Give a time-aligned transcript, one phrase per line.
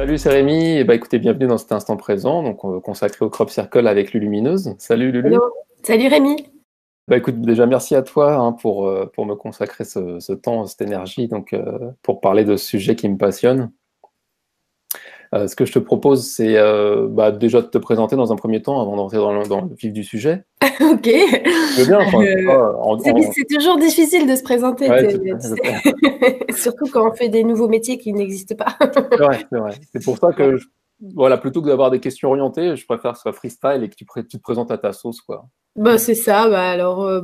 [0.00, 0.78] Salut, c'est Rémi.
[0.78, 4.74] Et bah, écoutez, bienvenue dans cet instant présent, donc consacré au Crop Circle avec Lulumineuse.
[4.78, 5.36] Salut Lulu.
[5.82, 6.36] Salut Rémi.
[7.06, 10.64] Bah, écoute, déjà merci à toi hein, pour, euh, pour me consacrer ce, ce, temps,
[10.64, 13.72] cette énergie, donc euh, pour parler de ce sujet qui me passionne.
[15.32, 18.36] Euh, ce que je te propose, c'est euh, bah, déjà de te présenter dans un
[18.36, 20.44] premier temps avant d'entrer dans, dans, le vif du sujet.
[20.80, 21.08] ok.
[21.76, 24.88] C'est toujours difficile de se présenter,
[26.56, 28.76] surtout quand on fait des nouveaux métiers qui n'existent pas.
[28.80, 29.74] c'est vrai, c'est vrai.
[29.92, 30.58] C'est pour ça que,
[31.14, 33.94] voilà, plutôt que d'avoir des questions orientées, je préfère que ce soit freestyle et que
[33.94, 35.46] tu, tu te présentes à ta sauce, quoi.
[35.76, 36.48] Bah, c'est ça.
[36.48, 37.22] Bah, alors, euh,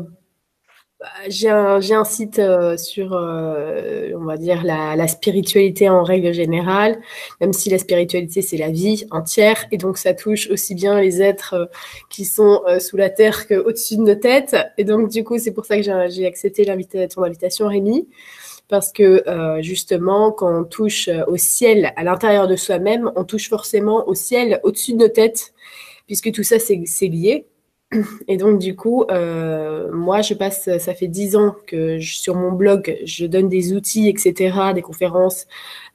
[1.29, 6.33] j'ai un, un, site euh, sur, euh, on va dire, la, la, spiritualité en règle
[6.33, 6.99] générale,
[7.41, 11.21] même si la spiritualité, c'est la vie entière, et donc ça touche aussi bien les
[11.21, 11.67] êtres euh,
[12.09, 14.57] qui sont sous la terre qu'au-dessus de nos têtes.
[14.79, 16.65] Et donc, du coup, c'est pour ça que j'ai accepté
[17.09, 18.09] ton invitation, Rémi,
[18.69, 19.23] parce que
[19.61, 24.61] justement, quand on touche au ciel à l'intérieur de soi-même, on touche forcément au ciel
[24.63, 25.53] au-dessus de nos têtes,
[26.07, 27.47] puisque tout ça, c'est lié.
[28.29, 32.53] Et donc, du coup, euh, moi, je passe, ça fait dix ans que sur mon
[32.53, 35.47] blog, je donne des outils, etc., des conférences,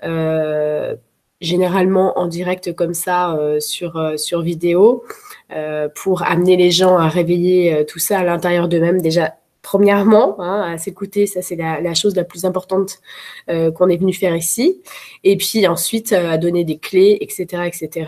[0.03, 0.95] euh,
[1.41, 5.03] généralement en direct comme ça, euh, sur, euh, sur vidéo,
[5.51, 9.01] euh, pour amener les gens à réveiller euh, tout ça à l'intérieur d'eux-mêmes.
[9.01, 12.99] Déjà, premièrement, hein, à s'écouter, ça c'est la, la, chose la plus importante
[13.47, 14.81] qu'on est venu faire ici.
[15.23, 18.05] Et puis ensuite, à donner des clés, etc., etc.,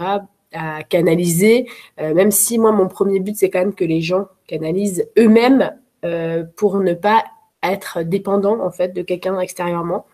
[0.53, 1.67] à canaliser,
[1.99, 5.71] euh, même si moi, mon premier but, c'est quand même que les gens canalisent eux-mêmes
[6.05, 7.23] euh, pour ne pas
[7.61, 10.05] être dépendants, en fait, de quelqu'un extérieurement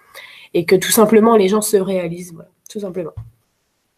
[0.54, 3.14] et que tout simplement, les gens se réalisent, voilà, tout simplement.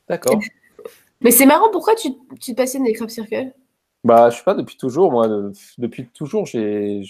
[0.08, 0.40] D'accord.
[1.22, 3.54] Mais c'est marrant, pourquoi tu, tu te passionnes des crop circles?
[4.04, 5.28] Bah, je sais pas, depuis toujours, moi,
[5.78, 7.04] depuis toujours, j'ai,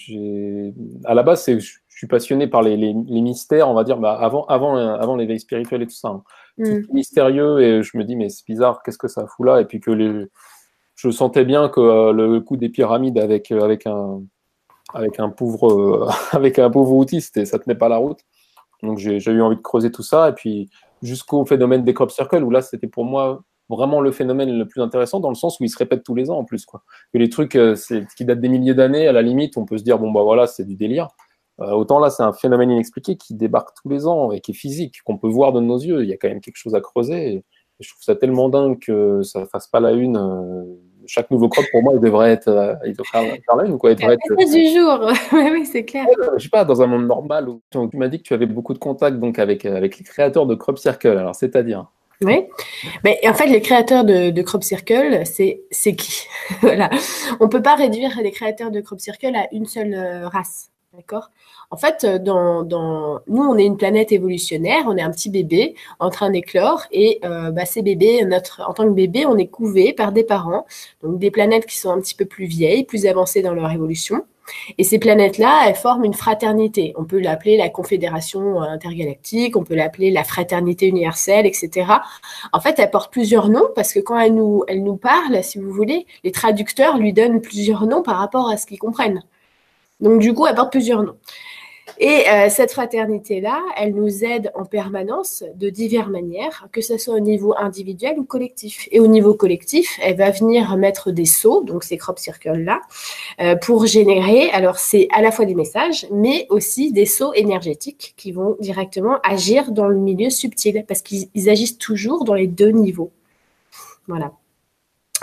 [1.04, 3.98] à la base, c'est, je suis passionné par les, les, les, mystères, on va dire,
[3.98, 6.08] bah, avant, avant, avant l'éveil spirituel et tout ça.
[6.08, 6.22] Hein.
[6.58, 6.80] Mm.
[6.92, 9.60] mystérieux et je me dis mais c'est bizarre, qu'est-ce que ça fout là?
[9.60, 10.26] Et puis que les,
[10.96, 14.22] je sentais bien que euh, le coup des pyramides avec euh, avec un
[14.94, 18.20] avec un pauvre euh, avec un pauvre outil, ça tenait pas la route.
[18.82, 20.68] Donc j'ai eu envie de creuser tout ça et puis
[21.02, 24.82] jusqu'au phénomène des crop circles où là c'était pour moi vraiment le phénomène le plus
[24.82, 26.82] intéressant dans le sens où il se répète tous les ans en plus quoi.
[27.12, 27.56] Que les trucs
[28.16, 30.46] qui datent des milliers d'années à la limite on peut se dire bon bah voilà
[30.46, 31.08] c'est du délire.
[31.62, 34.54] Euh, autant là, c'est un phénomène inexpliqué qui débarque tous les ans et qui est
[34.54, 36.02] physique, qu'on peut voir de nos yeux.
[36.02, 37.34] Il y a quand même quelque chose à creuser.
[37.34, 37.44] Et
[37.80, 40.16] je trouve ça tellement dingue que ça ne fasse pas la une.
[40.16, 40.64] Euh,
[41.06, 43.90] chaque nouveau crop, pour moi, il devrait être, euh, il devrait faire la une, quoi.
[43.90, 45.12] Il devrait être, du jour.
[45.52, 46.06] oui, c'est clair.
[46.36, 48.74] je sais pas, dans un monde normal où tu m'as dit que tu avais beaucoup
[48.74, 51.18] de contacts donc avec, avec les créateurs de Crop Circle.
[51.18, 51.86] Alors, c'est-à-dire
[52.24, 52.44] oui,
[53.02, 56.26] mais en fait, les créateurs de, de Crop Circle, c'est qui?
[56.60, 56.88] Voilà,
[57.40, 59.96] on peut pas réduire les créateurs de Crop Circle à une seule
[60.26, 60.71] race.
[60.94, 61.30] D'accord?
[61.70, 65.30] En fait, euh, dans, dans, nous, on est une planète évolutionnaire, on est un petit
[65.30, 69.38] bébé en train d'éclore, et euh, bah, ces bébés, notre, en tant que bébé, on
[69.38, 70.66] est couvé par des parents,
[71.02, 74.26] donc des planètes qui sont un petit peu plus vieilles, plus avancées dans leur évolution.
[74.76, 76.92] Et ces planètes-là, elles forment une fraternité.
[76.98, 81.86] On peut l'appeler la confédération intergalactique, on peut l'appeler la fraternité universelle, etc.
[82.52, 85.58] En fait, elle porte plusieurs noms parce que quand elle nous, elle nous parle, si
[85.58, 89.22] vous voulez, les traducteurs lui donnent plusieurs noms par rapport à ce qu'ils comprennent.
[90.02, 91.16] Donc, du coup, elle porte plusieurs noms.
[91.98, 97.14] Et euh, cette fraternité-là, elle nous aide en permanence de diverses manières, que ce soit
[97.14, 98.88] au niveau individuel ou collectif.
[98.90, 102.80] Et au niveau collectif, elle va venir mettre des sauts, donc ces crop circles-là,
[103.40, 108.14] euh, pour générer, alors c'est à la fois des messages, mais aussi des sauts énergétiques
[108.16, 112.70] qui vont directement agir dans le milieu subtil, parce qu'ils agissent toujours dans les deux
[112.70, 113.12] niveaux.
[114.08, 114.32] Voilà.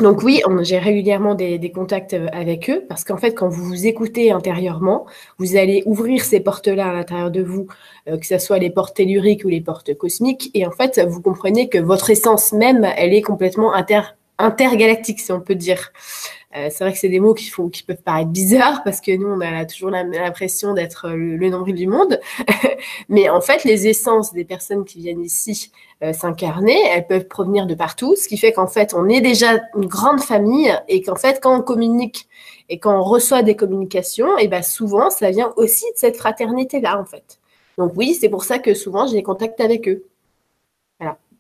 [0.02, 3.86] Donc oui, j'ai régulièrement des, contacts euh, avec eux parce qu'en fait, quand vous vous
[3.86, 5.06] écoutez intérieurement,
[5.38, 7.68] vous allez ouvrir ces portes-là à l'intérieur de vous,
[8.08, 11.22] euh, que ce soit les portes telluriques ou les portes cosmiques, et en fait, vous
[11.22, 14.02] comprenez que votre essence même, elle est complètement inter
[14.39, 15.91] intergalactique, si on peut dire.
[16.55, 19.16] Euh, c'est vrai que c'est des mots qui, font, qui peuvent paraître bizarres parce que
[19.16, 22.19] nous, on a toujours l'impression d'être le, nombril du monde.
[23.09, 25.71] Mais en fait, les essences des personnes qui viennent ici
[26.01, 29.59] euh, s'incarner, elles peuvent provenir de partout, ce qui fait qu'en fait, on est déjà
[29.75, 32.27] une grande famille et qu'en fait, quand on communique
[32.69, 37.00] et quand on reçoit des communications, et ben souvent, ça vient aussi de cette fraternité-là,
[37.00, 37.39] en fait.
[37.77, 40.03] Donc oui, c'est pour ça que souvent, j'ai des contacts avec eux.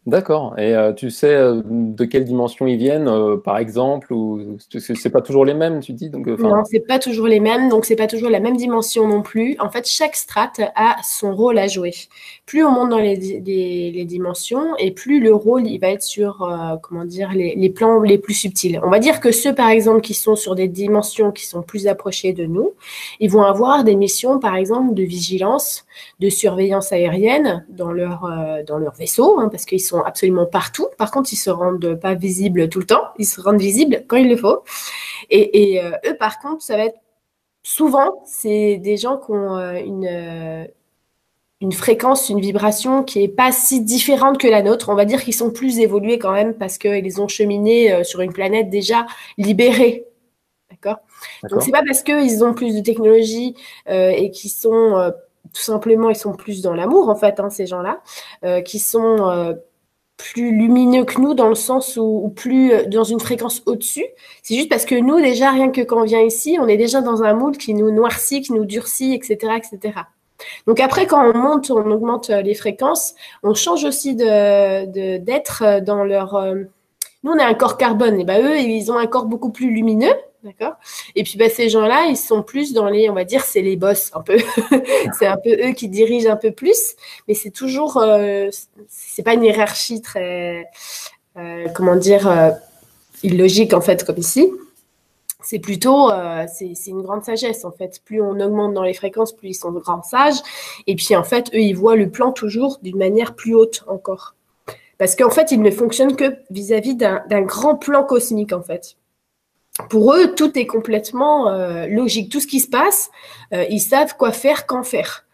[0.05, 0.57] D'accord.
[0.57, 5.09] Et euh, tu sais euh, de quelle dimension ils viennent, euh, par exemple, ou c'est
[5.09, 6.25] pas toujours les mêmes, tu dis donc.
[6.25, 9.57] Non, c'est pas toujours les mêmes, donc c'est pas toujours la même dimension non plus.
[9.59, 11.93] En fait, chaque strate a son rôle à jouer.
[12.45, 16.49] Plus on monte dans les, les, dimensions, et plus le rôle il va être sur
[16.81, 18.79] comment dire les, les, plans les plus subtils.
[18.83, 21.87] On va dire que ceux, par exemple, qui sont sur des dimensions qui sont plus
[21.87, 22.71] approchées de nous,
[23.19, 25.85] ils vont avoir des missions, par exemple, de vigilance,
[26.19, 28.27] de surveillance aérienne dans leur
[28.65, 30.87] dans leur vaisseau, hein, parce qu'ils sont sont absolument partout.
[30.97, 33.03] Par contre, ils se rendent pas visibles tout le temps.
[33.17, 34.63] Ils se rendent visibles quand il le faut.
[35.29, 36.99] Et, euh, eux, par contre, ça va être
[37.63, 40.67] souvent, c'est des gens qui ont euh, une,
[41.61, 44.89] une fréquence, une vibration qui est pas si différente que la nôtre.
[44.89, 48.33] On va dire qu'ils sont plus évolués quand même parce qu'ils ont cheminé sur une
[48.33, 49.05] planète déjà
[49.37, 50.05] libérée.
[50.71, 50.97] D'accord?
[51.49, 53.55] Donc, c'est pas parce qu'ils ont plus de technologie
[53.87, 55.11] et qu'ils sont
[55.53, 58.01] tout simplement, ils sont plus dans l'amour, en fait, hein, ces gens-là,
[58.43, 59.53] euh, qui sont euh,
[60.19, 64.05] plus lumineux que nous dans le sens où, plus euh, dans une fréquence au-dessus.
[64.43, 67.01] C'est juste parce que nous, déjà, rien que quand on vient ici, on est déjà
[67.01, 69.99] dans un moule qui nous noircit, qui nous durcit, etc., etc.
[70.67, 76.03] Donc après, quand on monte, on augmente les fréquences, on change aussi de d'être dans
[76.05, 76.41] leur.
[77.23, 79.69] Nous, on a un corps carbone, et ben eux, ils ont un corps beaucoup plus
[79.71, 80.13] lumineux.
[80.43, 80.75] D'accord?
[81.15, 83.75] Et puis bah, ces gens-là, ils sont plus dans les, on va dire, c'est les
[83.75, 84.37] boss un peu.
[85.19, 86.95] c'est un peu eux qui dirigent un peu plus,
[87.27, 88.47] mais c'est toujours, euh,
[88.87, 90.65] c'est pas une hiérarchie très,
[91.37, 92.51] euh, comment dire, euh,
[93.21, 94.49] illogique en fait comme ici.
[95.41, 98.01] C'est plutôt, euh, c'est une grande sagesse en fait.
[98.05, 100.39] Plus on augmente dans les fréquences, plus ils sont de grands sages.
[100.87, 104.35] Et puis en fait, eux, ils voient le plan toujours d'une manière plus haute encore.
[104.97, 108.97] Parce qu'en fait, ils ne fonctionnent que vis-à-vis d'un grand plan cosmique en fait
[109.87, 112.31] pour eux, tout est complètement euh, logique.
[112.31, 113.11] Tout ce qui se passe,
[113.53, 115.25] euh, ils savent quoi faire, quand faire.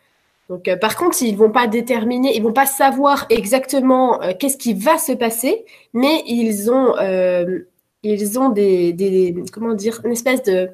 [0.49, 4.73] Donc, euh, par contre, ils vont pas déterminer, ils vont pas savoir exactement qu'est-ce qui
[4.73, 6.93] va se passer, mais ils ont,
[8.03, 10.69] ils ont des, comment dire, une espèce de,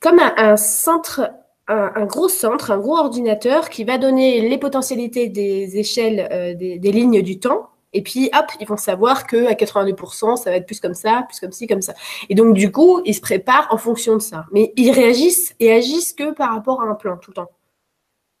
[0.00, 1.30] comme un, centre,
[1.68, 7.22] un, gros centre, un gros ordinateur qui va donner les potentialités des échelles, des lignes
[7.22, 10.80] du temps et puis, hop, ils vont savoir que à 82%, ça va être plus
[10.80, 11.92] comme ça, plus comme ci, comme ça.
[12.28, 14.46] Et donc, du coup, ils se préparent en fonction de ça.
[14.52, 17.50] Mais ils réagissent et agissent que par rapport à un plan tout le temps.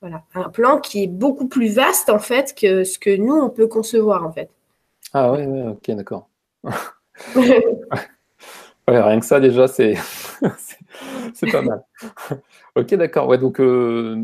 [0.00, 3.50] Voilà, un plan qui est beaucoup plus vaste en fait que ce que nous on
[3.50, 4.50] peut concevoir en fait.
[5.12, 6.28] Ah ouais, ouais ok, d'accord.
[8.88, 9.94] rien que ça déjà, c'est
[11.52, 11.84] pas mal.
[12.74, 13.28] Ok, d'accord.
[13.28, 14.16] Ouais, donc euh,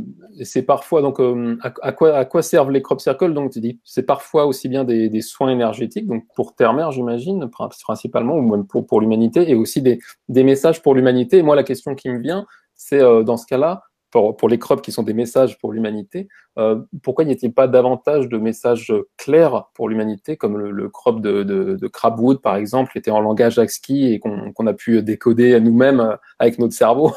[0.42, 3.78] c'est parfois donc euh, à, quoi à quoi servent les crop circles Donc tu dis?
[3.84, 8.66] C'est parfois aussi bien des, des, soins énergétiques donc pour terre-mère j'imagine principalement ou même
[8.66, 9.98] pour pour l'humanité et aussi des,
[10.30, 11.42] des messages pour l'humanité.
[11.42, 14.92] Moi la question qui me vient c'est euh, dans ce cas-là pour, les crops qui
[14.92, 16.28] sont des messages pour l'humanité,
[16.58, 21.42] euh, pourquoi n'y a-t-il pas davantage de messages clairs pour l'humanité, comme le, crop de,
[21.42, 26.16] de, Crabwood, par exemple, était en langage ASCII et qu'on a pu décoder nous-mêmes euh,
[26.38, 27.12] avec notre cerveau?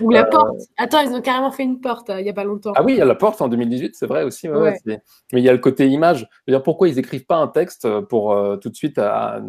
[0.00, 0.56] Ou la euh, porte.
[0.78, 2.72] Attends, ils ont carrément fait une porte il n'y a pas longtemps.
[2.74, 4.48] Ah oui, il y a la porte en 2018, c'est vrai aussi.
[4.48, 5.00] mais
[5.32, 6.28] il y a le côté image.
[6.46, 9.40] Je veux dire, pourquoi ils écrivent pas un texte pour tout de suite à,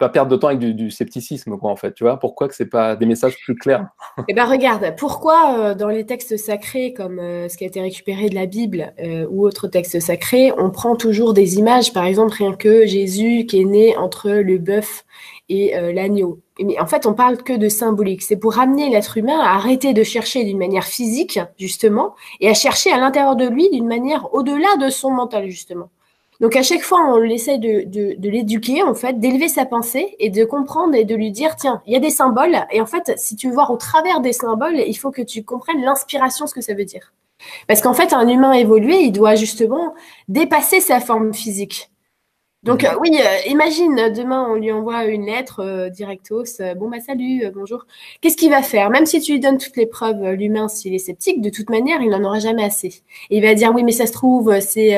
[0.00, 1.92] pas perdre de temps avec du, scepticisme, quoi, en fait.
[1.92, 3.86] Tu vois, pourquoi que c'est pas des messages plus clairs?
[4.28, 7.80] Eh ben, regarde, pourquoi euh, dans les textes sacrés, comme euh, ce qui a été
[7.80, 12.04] récupéré de la Bible euh, ou autres textes sacrés, on prend toujours des images, par
[12.04, 15.04] exemple, rien que Jésus qui est né entre le bœuf
[15.48, 16.38] et l'agneau.
[16.62, 18.22] Mais en fait, on parle que de symbolique.
[18.22, 22.54] C'est pour amener l'être humain à arrêter de chercher d'une manière physique, justement, et à
[22.54, 25.90] chercher à l'intérieur de lui d'une manière au-delà de son mental, justement.
[26.40, 30.16] Donc à chaque fois, on essaie de, de, de l'éduquer, en fait, d'élever sa pensée
[30.18, 32.56] et de comprendre et de lui dire, tiens, il y a des symboles.
[32.72, 35.44] Et en fait, si tu veux voir au travers des symboles, il faut que tu
[35.44, 37.12] comprennes l'inspiration, ce que ça veut dire.
[37.68, 39.94] Parce qu'en fait, un humain évolué, il doit justement
[40.28, 41.89] dépasser sa forme physique.
[42.62, 47.00] Donc euh, oui, euh, imagine demain on lui envoie une lettre euh, directos, bon bah
[47.00, 47.86] salut, bonjour.
[48.20, 48.90] Qu'est-ce qu'il va faire?
[48.90, 52.02] Même si tu lui donnes toutes les preuves, l'humain s'il est sceptique, de toute manière
[52.02, 53.02] il n'en aura jamais assez.
[53.30, 54.90] Et il va dire oui mais ça se trouve c'est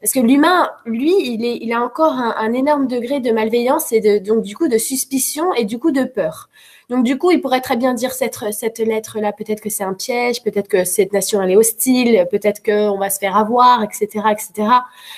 [0.00, 3.92] parce que l'humain, lui, il est, il a encore un, un, énorme degré de malveillance
[3.92, 6.48] et de donc du coup de suspicion et du coup de peur.
[6.90, 9.94] Donc du coup, il pourrait très bien dire cette, cette lettre-là, peut-être que c'est un
[9.94, 14.08] piège, peut-être que cette nation elle est hostile, peut-être qu'on va se faire avoir, etc.,
[14.32, 14.68] etc.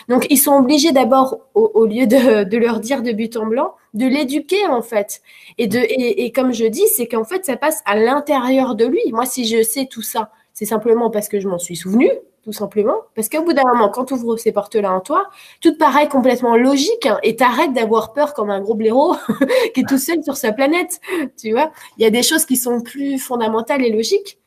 [0.08, 3.74] Donc ils sont obligés d'abord, au, lieu de, de, leur dire de but en blanc,
[3.94, 5.22] de l'éduquer en fait.
[5.56, 8.84] Et de et, et comme je dis, c'est qu'en fait ça passe à l'intérieur de
[8.84, 9.00] lui.
[9.10, 12.10] Moi, si je sais tout ça, c'est simplement parce que je m'en suis souvenu,
[12.42, 12.96] tout simplement.
[13.14, 15.28] Parce qu'au bout d'un moment, quand tu ouvres ces portes-là en toi,
[15.60, 19.14] tout paraît complètement logique hein, et t'arrêtes d'avoir peur comme un gros blaireau
[19.74, 21.00] qui est tout seul sur sa planète.
[21.36, 24.38] Tu vois, il y a des choses qui sont plus fondamentales et logiques.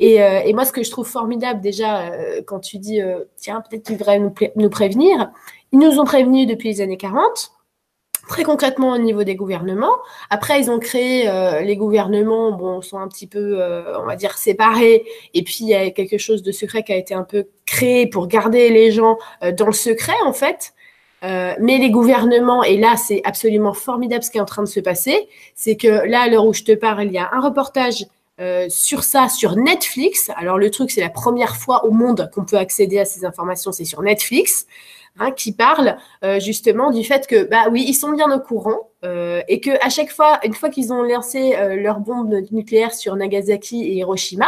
[0.00, 3.24] Et, euh, et moi, ce que je trouve formidable déjà, euh, quand tu dis, euh,
[3.36, 5.30] tiens, peut-être qu'ils devraient nous, nous prévenir,
[5.72, 7.53] ils nous ont prévenus depuis les années 40
[8.28, 9.96] très concrètement au niveau des gouvernements.
[10.30, 14.16] Après, ils ont créé euh, les gouvernements, bon, sont un petit peu, euh, on va
[14.16, 15.04] dire, séparés.
[15.34, 18.06] Et puis il y a quelque chose de secret qui a été un peu créé
[18.06, 20.74] pour garder les gens euh, dans le secret, en fait.
[21.58, 24.80] mais les gouvernements, et là c'est absolument formidable ce qui est en train de se
[24.80, 28.04] passer, c'est que là, à l'heure où je te parle, il y a un reportage
[28.68, 30.30] sur ça sur Netflix.
[30.36, 33.72] Alors le truc, c'est la première fois au monde qu'on peut accéder à ces informations,
[33.72, 34.66] c'est sur Netflix.
[35.18, 38.90] Hein, qui parle euh, justement du fait que, bah oui, ils sont bien au courant
[39.04, 42.94] euh, et que à chaque fois, une fois qu'ils ont lancé euh, leur bombe nucléaire
[42.94, 44.46] sur Nagasaki et Hiroshima,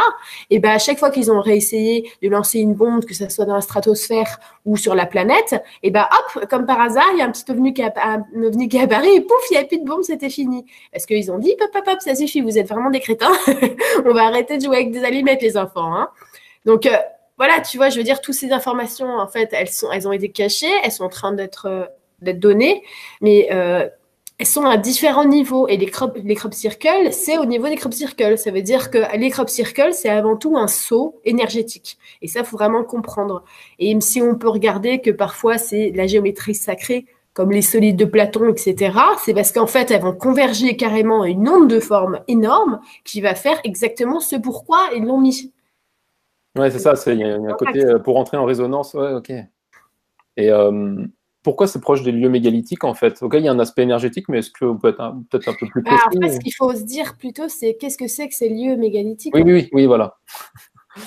[0.49, 3.45] et ben à chaque fois qu'ils ont réessayé de lancer une bombe, que ce soit
[3.45, 7.21] dans la stratosphère ou sur la planète, et ben hop, comme par hasard, il y
[7.21, 9.65] a un petit ovni qui, a, un ovni qui apparaît et pouf, il n'y a
[9.65, 10.65] plus de bombe, c'était fini.
[10.91, 13.31] Parce qu'ils ont dit, pop, pop, pop, ça suffit, vous êtes vraiment des crétins,
[14.05, 15.95] on va arrêter de jouer avec des allumettes, les enfants.
[15.95, 16.09] Hein.
[16.65, 16.97] Donc euh,
[17.37, 20.11] voilà, tu vois, je veux dire, toutes ces informations, en fait, elles, sont, elles ont
[20.11, 22.83] été cachées, elles sont en train d'être euh, données,
[23.21, 23.87] mais euh,
[24.39, 25.67] elles sont à différents niveaux.
[25.67, 28.37] Et les crop, les circles, c'est au niveau des crop circles.
[28.37, 31.97] Ça veut dire que les crop circles, c'est avant tout un saut énergétique.
[32.21, 33.43] Et ça, faut vraiment comprendre.
[33.79, 37.97] Et même si on peut regarder que parfois c'est la géométrie sacrée, comme les solides
[37.97, 41.79] de Platon, etc., c'est parce qu'en fait, elles vont converger carrément à une onde de
[41.79, 45.51] forme énorme qui va faire exactement ce pourquoi ils l'ont mis.
[46.57, 46.93] Ouais, c'est ça.
[47.07, 48.93] Il y, a un côté euh, pour entrer en résonance.
[48.93, 49.31] Ouais, ok.
[50.37, 50.95] Et euh,
[51.43, 53.21] pourquoi c'est proche des lieux mégalithiques en fait?
[53.21, 55.55] Ok, il y a un aspect énergétique, mais est-ce que vous pouvez être peut-être un
[55.59, 58.35] peu plus précis bah, Ce qu'il faut se dire plutôt, c'est qu'est-ce que c'est que
[58.35, 59.35] ces lieux mégalithiques?
[59.35, 60.17] Oui, oui, oui, voilà.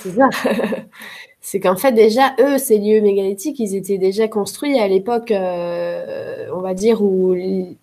[0.02, 0.28] C'est ça.
[1.40, 6.47] c'est qu'en fait déjà eux, ces lieux mégalithiques, ils étaient déjà construits à l'époque, euh,
[6.54, 7.35] on va dire, où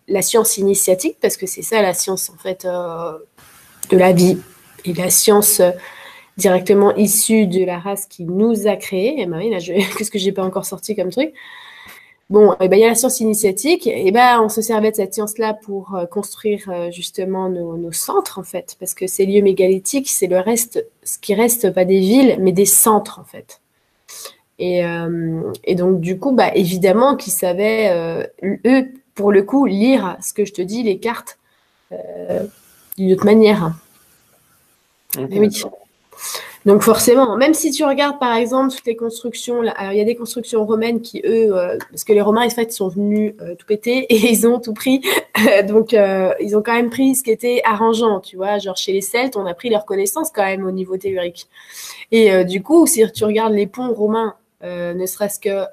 [0.07, 4.37] la science initiatique, parce que c'est ça la science en fait de la vie
[4.85, 5.61] et la science
[6.37, 9.21] directement issu de la race qui nous a créés.
[9.21, 9.57] Et ben oui, là,
[9.97, 11.33] qu'est-ce que j'ai pas encore sorti comme truc?
[12.29, 13.87] Bon, et ben, il y a la science initiatique.
[13.87, 18.37] Et ben, on se servait de cette science-là pour euh, construire euh, justement nos, centres,
[18.37, 18.75] en fait.
[18.79, 22.51] Parce que ces lieux mégalithiques, c'est le reste, ce qui reste pas des villes, mais
[22.51, 23.61] des centres, en fait.
[24.59, 30.17] Et, euh, et donc, du coup, bah, évidemment qu'ils savaient, eux, pour le coup, lire
[30.21, 31.39] ce que je te dis, les cartes,
[32.97, 33.73] d'une autre manière.
[35.17, 35.49] oui.
[36.67, 40.03] Donc forcément, même si tu regardes par exemple toutes les constructions, alors il y a
[40.03, 43.55] des constructions romaines qui eux, euh, parce que les Romains en fait sont venus euh,
[43.55, 45.01] tout péter et ils ont tout pris,
[45.69, 48.91] donc euh, ils ont quand même pris ce qui était arrangeant, tu vois, genre chez
[48.91, 51.47] les Celtes on a pris leur connaissance quand même au niveau théorique.
[52.11, 55.65] Et du coup, si tu regardes les ponts romains, ne serait-ce que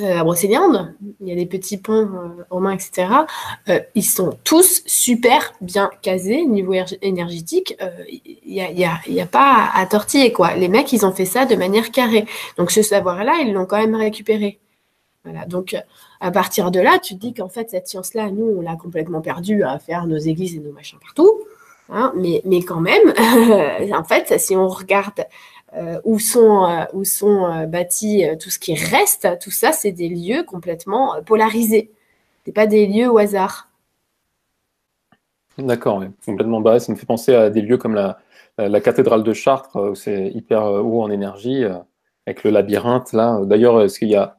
[0.00, 3.06] euh, à Brocéliande, il y a des petits ponts euh, romains, etc.
[3.68, 7.76] Euh, ils sont tous super bien casés niveau énergétique.
[8.08, 10.56] Il n'y a, y a, pas à tortiller, quoi.
[10.56, 12.26] Les mecs, ils ont fait ça de manière carrée.
[12.58, 14.58] Donc, ce savoir-là, ils l'ont quand même récupéré.
[15.46, 15.76] Donc,
[16.20, 19.20] à partir de là, tu te dis qu'en fait, cette science-là, nous, on l'a complètement
[19.20, 21.40] perdue à faire nos églises et nos machins partout.
[21.88, 23.12] Hein, mais, mais quand même,
[23.92, 25.24] en fait, si on regarde
[25.76, 29.92] euh, où sont, euh, où sont euh, bâtis tout ce qui reste, tout ça, c'est
[29.92, 31.90] des lieux complètement polarisés.
[32.46, 33.70] Ce pas des lieux au hasard.
[35.58, 36.78] D'accord, complètement bas.
[36.78, 38.18] Ça me fait penser à des lieux comme la,
[38.58, 41.64] la cathédrale de Chartres, où c'est hyper haut en énergie,
[42.26, 43.40] avec le labyrinthe là.
[43.44, 44.36] D'ailleurs, est-ce qu'il y a,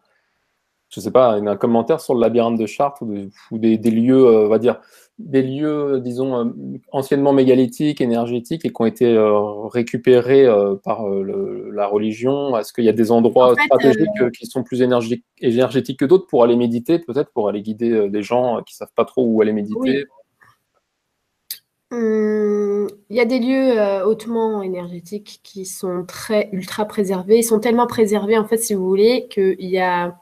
[0.89, 3.04] je sais pas, un commentaire sur le labyrinthe de Chartres
[3.51, 4.80] ou des, des lieux, on va dire,
[5.18, 6.51] des lieux, disons, euh,
[6.92, 12.58] anciennement mégalithiques, énergétiques et qui ont été euh, récupérés euh, par la religion.
[12.58, 16.56] Est-ce qu'il y a des endroits stratégiques qui sont plus énergétiques que d'autres pour aller
[16.56, 20.06] méditer, peut-être pour aller guider des gens qui ne savent pas trop où aller méditer?
[21.92, 27.38] Hum, Il y a des lieux hautement énergétiques qui sont très ultra préservés.
[27.38, 30.18] Ils sont tellement préservés, en fait, si vous voulez, qu'il y a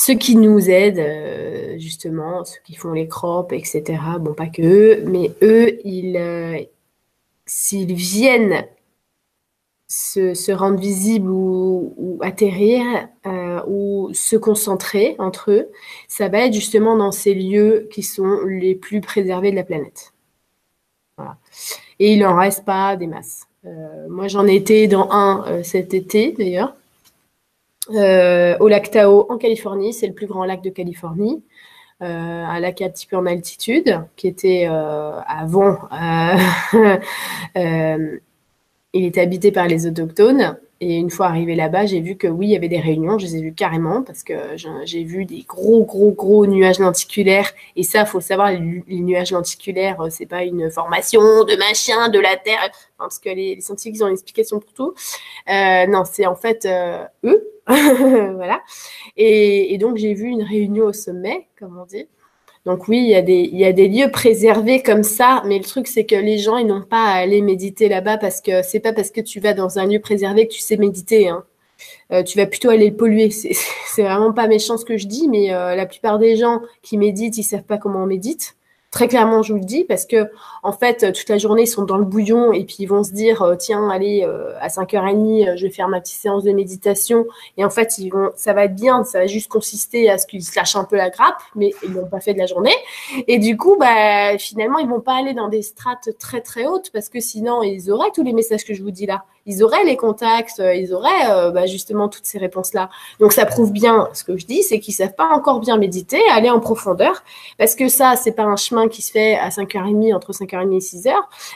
[0.00, 4.00] ceux qui nous aident, euh, justement, ceux qui font les crops, etc.
[4.18, 6.58] Bon, pas que eux, mais eux, ils, euh,
[7.44, 8.64] s'ils viennent
[9.88, 15.68] se, rendre visibles ou, atterrir euh, ou se concentrer entre eux,
[16.08, 20.14] ça va être justement dans ces lieux qui sont les plus préservés de la planète.
[21.18, 21.36] Voilà.
[21.98, 23.46] Et il n'en reste pas des masses.
[24.08, 26.74] moi, j'en étais dans un cet été, d'ailleurs.
[27.94, 29.92] Euh, au lac Tahoe en Californie.
[29.92, 31.42] C'est le plus grand lac de Californie.
[32.02, 35.76] Euh, un lac un petit peu en altitude, qui était euh, avant,
[37.54, 40.56] il était habité par les autochtones.
[40.82, 43.18] Et une fois arrivé là-bas, j'ai vu que oui, il y avait des réunions.
[43.18, 44.34] Je les ai vues carrément parce que
[44.84, 47.50] j'ai vu des gros, gros, gros nuages lenticulaires.
[47.76, 52.36] Et ça, faut savoir, les, nuages lenticulaires, c'est pas une formation de machin, de la
[52.36, 54.94] Terre, parce que les, scientifiques ont une explication pour tout.
[55.46, 56.66] non, c'est en fait
[57.24, 57.50] eux
[58.34, 58.62] voilà.
[59.16, 62.06] Et, donc, j'ai vu une réunion au sommet, comme on dit.
[62.66, 65.58] Donc oui, il y, a des, il y a des lieux préservés comme ça, mais
[65.58, 68.62] le truc c'est que les gens ils n'ont pas à aller méditer là-bas parce que
[68.62, 71.28] c'est pas parce que tu vas dans un lieu préservé que tu sais méditer.
[71.28, 71.44] Hein.
[72.12, 73.30] Euh, tu vas plutôt aller le polluer.
[73.86, 76.98] C'est vraiment pas méchant ce que je dis, mais euh, la plupart des gens qui
[76.98, 78.56] méditent, ils savent pas comment on médite.
[78.90, 80.28] Très clairement, je vous le dis, parce que
[80.64, 83.12] en fait, toute la journée, ils sont dans le bouillon et puis ils vont se
[83.12, 86.50] dire, euh, tiens, allez, euh, à 5h30, euh, je vais faire ma petite séance de
[86.50, 87.24] méditation.
[87.56, 87.94] Et en fait,
[88.34, 90.96] ça va être bien, ça va juste consister à ce qu'ils se lâchent un peu
[90.96, 92.74] la grappe, mais ils l'ont pas fait de la journée.
[93.28, 96.90] Et du coup, bah, finalement, ils vont pas aller dans des strates très très hautes
[96.92, 99.24] parce que sinon, ils auraient tous les messages que je vous dis là.
[99.46, 102.90] Ils auraient les contacts, ils auraient bah, justement toutes ces réponses-là.
[103.18, 106.20] Donc, ça prouve bien ce que je dis, c'est qu'ils savent pas encore bien méditer,
[106.30, 107.22] aller en profondeur,
[107.58, 110.78] parce que ça, c'est pas un chemin qui se fait à 5h30, entre 5h30 et
[110.78, 111.12] 6h.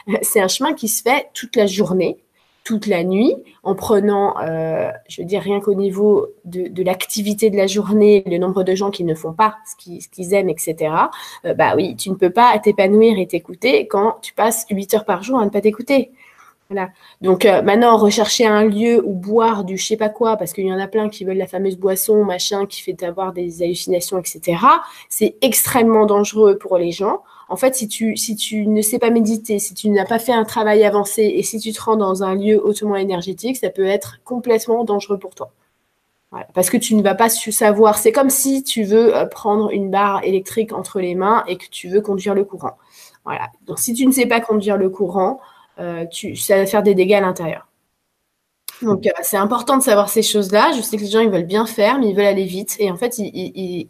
[0.21, 2.17] C'est un chemin qui se fait toute la journée,
[2.63, 7.57] toute la nuit, en prenant, euh, je veux dire, rien qu'au niveau de, l'activité de
[7.57, 10.93] la journée, le nombre de gens qui ne font pas ce qu'ils aiment, etc.
[11.45, 15.05] Euh, bah oui, tu ne peux pas t'épanouir et t'écouter quand tu passes 8 heures
[15.05, 16.11] par jour à ne pas t'écouter.
[16.69, 16.89] Voilà.
[17.21, 20.65] Donc euh, maintenant, rechercher un lieu où boire du je sais pas quoi, parce qu'il
[20.65, 24.17] y en a plein qui veulent la fameuse boisson, machin, qui fait avoir des hallucinations,
[24.17, 24.57] etc.
[25.07, 27.21] C'est extrêmement dangereux pour les gens.
[27.49, 30.33] En fait, si tu, si tu ne sais pas méditer, si tu n'as pas fait
[30.33, 33.85] un travail avancé et si tu te rends dans un lieu hautement énergétique, ça peut
[33.85, 35.51] être complètement dangereux pour toi.
[36.53, 37.97] Parce que tu ne vas pas savoir.
[37.97, 41.65] C'est comme si tu veux euh, prendre une barre électrique entre les mains et que
[41.69, 42.77] tu veux conduire le courant.
[43.23, 43.51] Voilà.
[43.65, 45.39] Donc, si tu ne sais pas conduire le courant,
[46.11, 47.67] tu, ça va faire des dégâts à l'intérieur.
[48.81, 50.71] Donc, euh, c'est important de savoir ces choses-là.
[50.75, 52.75] Je sais que les gens, ils veulent bien faire, mais ils veulent aller vite.
[52.79, 53.87] Et en fait, ils,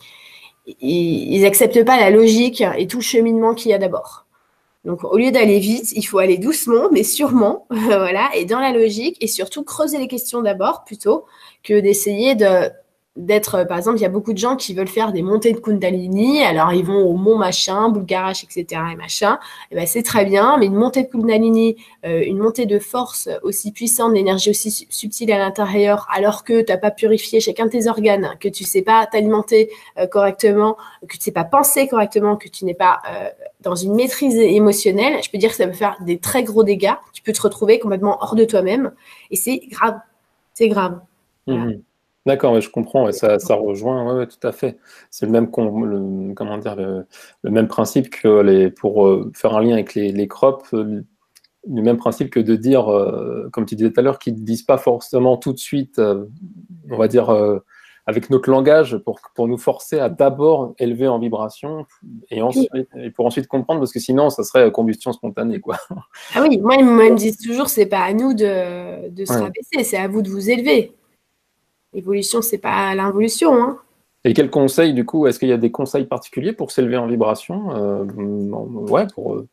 [0.80, 4.26] ils, pas la logique et tout cheminement qu'il y a d'abord.
[4.84, 8.72] Donc, au lieu d'aller vite, il faut aller doucement, mais sûrement, voilà, et dans la
[8.72, 11.26] logique, et surtout creuser les questions d'abord, plutôt
[11.64, 12.70] que d'essayer de
[13.16, 15.54] d'être, euh, par exemple, il y a beaucoup de gens qui veulent faire des montées
[15.54, 18.82] de Kundalini, alors ils vont au mont machin, Bulgarash, etc.
[18.92, 19.40] et machin,
[19.72, 23.30] eh ben c'est très bien, mais une montée de Kundalini, euh, une montée de force
[23.42, 27.72] aussi puissante, d'énergie aussi subtile à l'intérieur, alors que tu n'as pas purifié chacun de
[27.72, 30.76] tes organes, que tu sais pas t'alimenter euh, correctement,
[31.08, 33.02] que tu sais pas penser correctement, que tu n'es pas
[33.62, 36.94] dans une maîtrise émotionnelle, je peux dire que ça peut faire des très gros dégâts,
[37.14, 38.94] tu peux te retrouver complètement hors de toi-même,
[39.32, 40.00] et c'est grave,
[40.54, 41.00] c'est grave.
[41.48, 41.76] Mmh
[42.26, 44.80] D'accord, je comprends, et ça, ça rejoint, ouais, tout à fait.
[45.12, 47.06] C'est le même, le, comment dire, le,
[47.44, 51.04] même principe que les, pour euh, faire un lien avec les, les crops, euh,
[51.70, 54.40] le même principe que de dire, euh, comme tu disais tout à l'heure, qu'ils ne
[54.40, 57.30] disent pas forcément tout de suite, on va dire,
[58.08, 61.86] avec notre langage, pour, pour nous forcer à d'abord élever en vibration
[62.32, 65.60] et, ensuite, et pour ensuite comprendre, parce que sinon, ça serait combustion spontanée.
[65.60, 65.78] Quoi.
[66.34, 69.84] Ah oui, moi, ils me disent toujours, c'est pas à nous de, de se rabaisser,
[69.84, 70.92] c'est à vous de vous élever.
[71.96, 73.56] L'évolution, c'est pas l'involution.
[73.56, 73.80] Hein.
[74.26, 77.08] Et quels conseils, du coup, est-ce qu'il y a des conseils particuliers pour s'élever en
[77.08, 79.36] vibration euh, Ouais, pour.
[79.36, 79.48] Euh,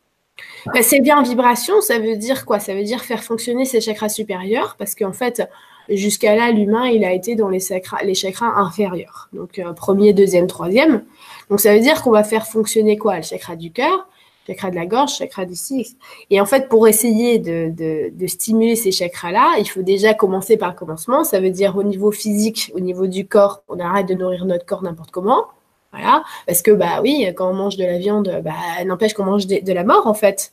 [0.66, 2.58] bah, s'élever en vibration, ça veut dire quoi?
[2.58, 5.48] Ça veut dire faire fonctionner ses chakras supérieurs, parce qu'en fait,
[5.88, 9.28] jusqu'à là, l'humain, il a été dans les chakras, les chakras inférieurs.
[9.32, 11.04] Donc, euh, premier, deuxième, troisième.
[11.48, 13.16] Donc, ça veut dire qu'on va faire fonctionner quoi?
[13.16, 14.08] Le chakra du cœur,
[14.46, 15.96] chakra de la gorge, chakra d'ici.
[16.30, 21.24] Et en fait, pour essayer de, stimuler ces chakras-là, il faut déjà commencer par commencement.
[21.24, 24.66] Ça veut dire au niveau physique, au niveau du corps, on arrête de nourrir notre
[24.66, 25.46] corps n'importe comment.
[25.92, 26.24] Voilà.
[26.46, 29.72] Parce que, bah oui, quand on mange de la viande, bah, n'empêche qu'on mange de,
[29.72, 30.50] la mort, en fait.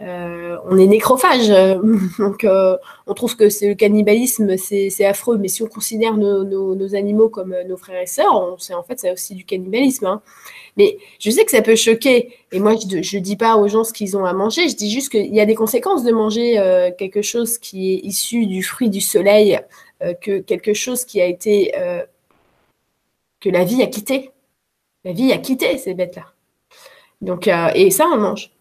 [0.00, 1.48] Euh, on est nécrophage,
[2.18, 2.76] donc euh,
[3.06, 5.36] on trouve que c'est le cannibalisme, c'est affreux.
[5.38, 8.98] Mais si on considère nos, animaux comme nos frères et sœurs, on sait en fait
[8.98, 10.06] c'est aussi du cannibalisme.
[10.06, 10.22] Hein.
[10.76, 12.34] Mais je sais que ça peut choquer.
[12.50, 14.68] Et moi, je ne dis pas aux gens ce qu'ils ont à manger.
[14.68, 17.98] Je dis juste qu'il y a des conséquences de manger euh, quelque chose qui est
[17.98, 19.60] issu du fruit du soleil,
[20.02, 21.76] euh, que quelque chose qui a été.
[21.76, 22.02] Euh,
[23.40, 24.30] que la vie a quitté.
[25.04, 26.26] La vie a quitté ces bêtes-là.
[27.20, 28.52] Donc, et ça, on mange.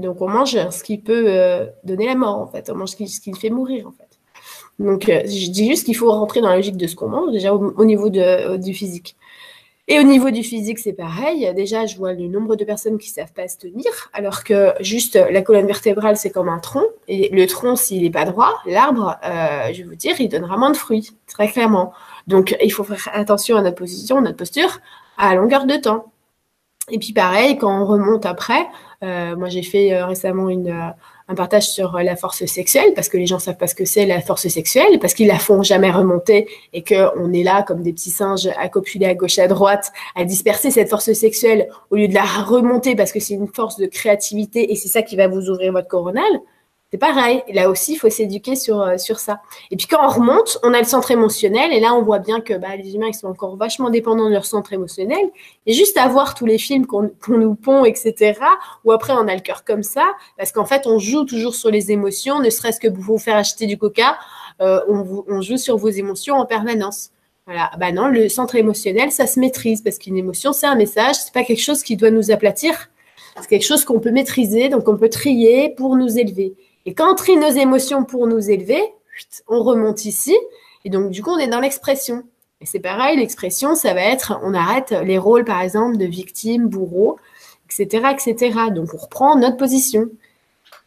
[0.00, 2.70] Donc, on mange ce qui peut donner la mort, en fait.
[2.70, 4.18] On mange ce qui, fait mourir, en fait.
[4.78, 7.54] Donc, je dis juste qu'il faut rentrer dans la logique de ce qu'on mange, déjà
[7.54, 9.16] au, niveau de, du physique.
[9.92, 11.52] Et au niveau du physique, c'est pareil.
[11.52, 14.72] Déjà, je vois le nombre de personnes qui ne savent pas se tenir, alors que
[14.78, 16.84] juste la colonne vertébrale, c'est comme un tronc.
[17.08, 20.56] Et le tronc, s'il n'est pas droit, l'arbre, euh, je vais vous dire, il donnera
[20.56, 21.92] moins de fruits, très clairement.
[22.28, 24.78] Donc, il faut faire attention à notre position, notre posture,
[25.18, 26.12] à longueur de temps.
[26.92, 28.64] Et puis pareil, quand on remonte après, euh,
[29.02, 30.70] moi j'ai fait euh, récemment une,
[31.28, 34.04] un partage sur la force sexuelle, parce que les gens savent pas ce que c'est
[34.04, 37.92] la force sexuelle, parce qu'ils la font jamais remonter et qu'on est là comme des
[37.92, 42.08] petits singes à copuler à gauche à droite, à disperser cette force sexuelle au lieu
[42.08, 45.28] de la remonter parce que c'est une force de créativité et c'est ça qui va
[45.28, 46.40] vous ouvrir votre coronal.
[46.92, 47.44] C'est pareil.
[47.52, 49.40] Là aussi, il faut s'éduquer sur, euh, sur ça.
[49.70, 51.72] Et puis quand on remonte, on a le centre émotionnel.
[51.72, 54.32] Et là, on voit bien que bah, les humains, ils sont encore vachement dépendants de
[54.32, 55.30] leur centre émotionnel.
[55.66, 58.34] Et juste à voir tous les films qu'on nous pond, etc.,
[58.84, 60.04] ou après, on a le cœur comme ça,
[60.36, 63.36] parce qu'en fait, on joue toujours sur les émotions, ne serait-ce que pour vous faire
[63.36, 64.18] acheter du coca,
[64.60, 67.10] euh, on, on joue sur vos émotions en permanence.
[67.46, 67.70] Voilà.
[67.78, 71.32] Bah non, le centre émotionnel, ça se maîtrise, parce qu'une émotion, c'est un message, c'est
[71.32, 72.90] pas quelque chose qui doit nous aplatir
[73.40, 76.54] C'est quelque chose qu'on peut maîtriser, donc on peut trier pour nous élever.
[76.86, 78.82] Et quand on trie nos émotions pour nous élever,
[79.48, 80.36] on remonte ici.
[80.84, 82.24] Et donc, du coup, on est dans l'expression.
[82.60, 86.68] Et c'est pareil, l'expression, ça va être, on arrête les rôles, par exemple, de victime,
[86.68, 87.18] bourreau,
[87.66, 88.52] etc., etc.
[88.70, 90.08] Donc, on reprend notre position.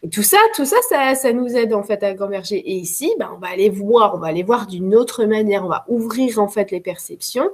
[0.04, 0.78] Et tout ça, tout ça,
[1.16, 2.58] ça, nous aide en fait à converger.
[2.58, 5.66] Et ici, ben, on va aller voir, on va aller voir d'une autre manière.
[5.66, 7.50] On va ouvrir en fait les perceptions.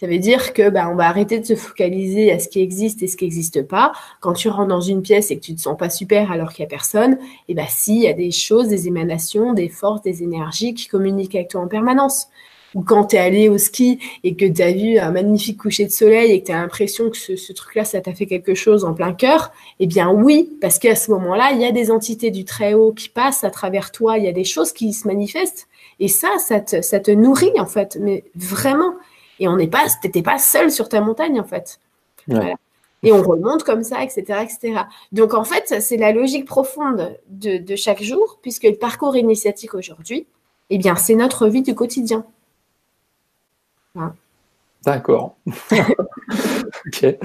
[0.00, 3.02] Ça veut dire que ben, on va arrêter de se focaliser à ce qui existe
[3.02, 3.92] et ce qui n'existe pas.
[4.20, 6.62] Quand tu rentres dans une pièce et que tu te sens pas super alors qu'il
[6.62, 9.68] y a personne, et eh ben si, il y a des choses, des émanations, des
[9.68, 12.28] forces, des énergies qui communiquent avec toi en permanence
[12.76, 15.90] ou quand tu es allé au ski et que tu vu un magnifique coucher de
[15.90, 18.92] soleil et que tu as l'impression que ce, truc-là, ça t'a fait quelque chose en
[18.92, 22.44] plein cœur, eh bien oui, parce qu'à ce moment-là, il y a des entités du
[22.44, 25.68] Très-Haut qui passent à travers toi, il y a des choses qui se manifestent.
[26.00, 28.92] Et ça, ça te, ça te nourrit en fait, mais vraiment.
[29.38, 31.80] Et on n'est pas, t'étais pas seul sur ta montagne en fait.
[33.02, 34.80] Et on remonte comme ça, etc., etc.
[35.12, 39.74] Donc en fait, c'est la logique profonde de, de chaque jour, puisque le parcours initiatique
[39.74, 40.26] aujourd'hui,
[40.70, 42.24] eh bien, c'est notre vie du quotidien.
[44.84, 45.36] D'accord.
[46.86, 47.16] ok,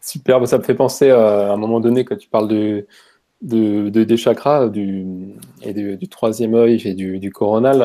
[0.00, 0.48] super.
[0.48, 2.86] Ça me fait penser à, un moment donné quand tu parles de,
[3.42, 7.84] de, des chakras du, et du, troisième œil et du, coronal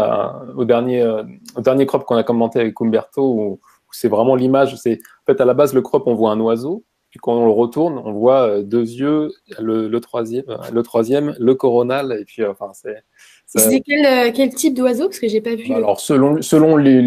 [0.56, 1.24] au dernier, euh,
[1.56, 3.60] au dernier crop qu'on a commenté avec Umberto où,
[3.92, 4.76] c'est vraiment l'image.
[4.76, 7.46] C'est en fait à la base le crop on voit un oiseau puis quand on
[7.46, 12.26] le retourne on voit euh, deux yeux, le, troisième, euh, le troisième, le coronal et
[12.26, 13.04] puis enfin c'est.
[13.48, 15.06] C'est quel, quel, type d'oiseau?
[15.06, 15.74] Parce que j'ai pas vu.
[15.74, 17.02] Alors selon selon les,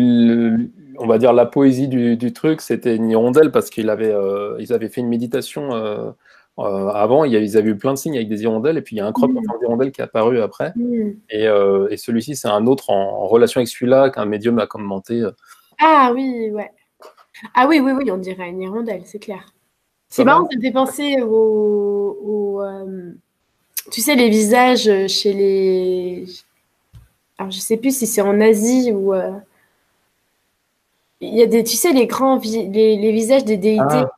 [0.98, 4.72] on va dire la poésie du, truc, c'était une hirondelle parce qu'ils avaient, euh, ils
[4.72, 6.10] avaient fait une méditation euh,
[6.58, 7.24] euh, avant.
[7.24, 9.02] Il y ils avaient eu plein de signes avec des hirondelles et puis il y
[9.02, 9.40] a un croc mmh.
[9.60, 10.72] d'hirondelle qui est apparu après.
[10.76, 11.12] Mm.
[11.30, 15.22] Et, celui-ci, c'est un autre en, relation avec celui-là qu'un médium a commenté.
[15.80, 16.70] Ah oui, ouais.
[17.54, 19.52] Ah oui, oui, oui, on dirait une hirondelle, c'est clair.
[20.08, 22.62] C'est marrant, ça me fait penser au,
[23.90, 26.24] tu sais, les visages chez les.
[27.38, 29.14] Alors, je sais plus si c'est en Asie ou
[31.22, 33.82] il y a des, tu sais, les grands, les, visages des déités.
[33.88, 34.10] Ah.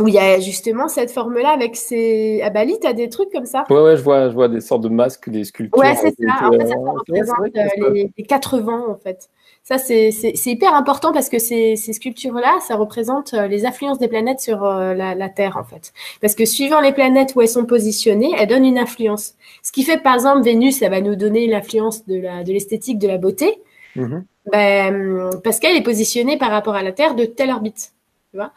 [0.00, 2.40] Où il y a justement cette forme-là avec ces.
[2.42, 3.64] À Bali, tu as des trucs comme ça?
[3.70, 5.78] Ouais, ouais, je vois, je vois des sortes de masques, des sculptures.
[5.78, 6.48] Ouais, c'est ça.
[6.48, 7.54] En fait, ça, représente
[7.92, 9.28] les, quatre vents, en fait.
[9.62, 10.10] Ça, c'est
[10.46, 14.64] hyper important parce que ces, ces sculptures-là, ça représente euh, les influences des planètes sur
[14.64, 15.92] euh, la, la, Terre, en fait.
[16.20, 19.34] Parce que suivant les planètes où elles sont positionnées, elles donnent une influence.
[19.62, 23.12] Ce qui fait, par exemple, Vénus, ça va nous donner l'influence de l'esthétique, de, de
[23.12, 23.62] la beauté.
[23.96, 24.24] Mhm.
[24.50, 27.92] Ben, parce qu'elle est positionnée par rapport à la Terre de telle orbite.
[28.30, 28.52] Tu vois?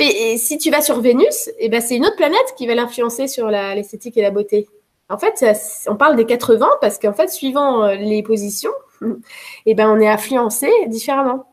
[0.00, 2.74] Et si tu vas sur Vénus, et eh ben, c'est une autre planète qui va
[2.74, 4.68] l'influencer sur l'esthétique et la beauté.
[5.08, 5.44] En fait,
[5.86, 8.72] on parle des 80 parce qu'en fait, suivant euh, les positions,
[9.66, 11.52] eh ben, on est influencé différemment.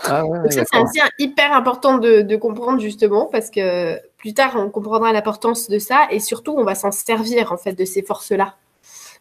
[0.00, 5.12] Ah ça, c'est hyper important de, de, comprendre justement parce que plus tard, on comprendra
[5.12, 8.54] l'importance de ça et surtout, on va s'en servir en fait de ces forces-là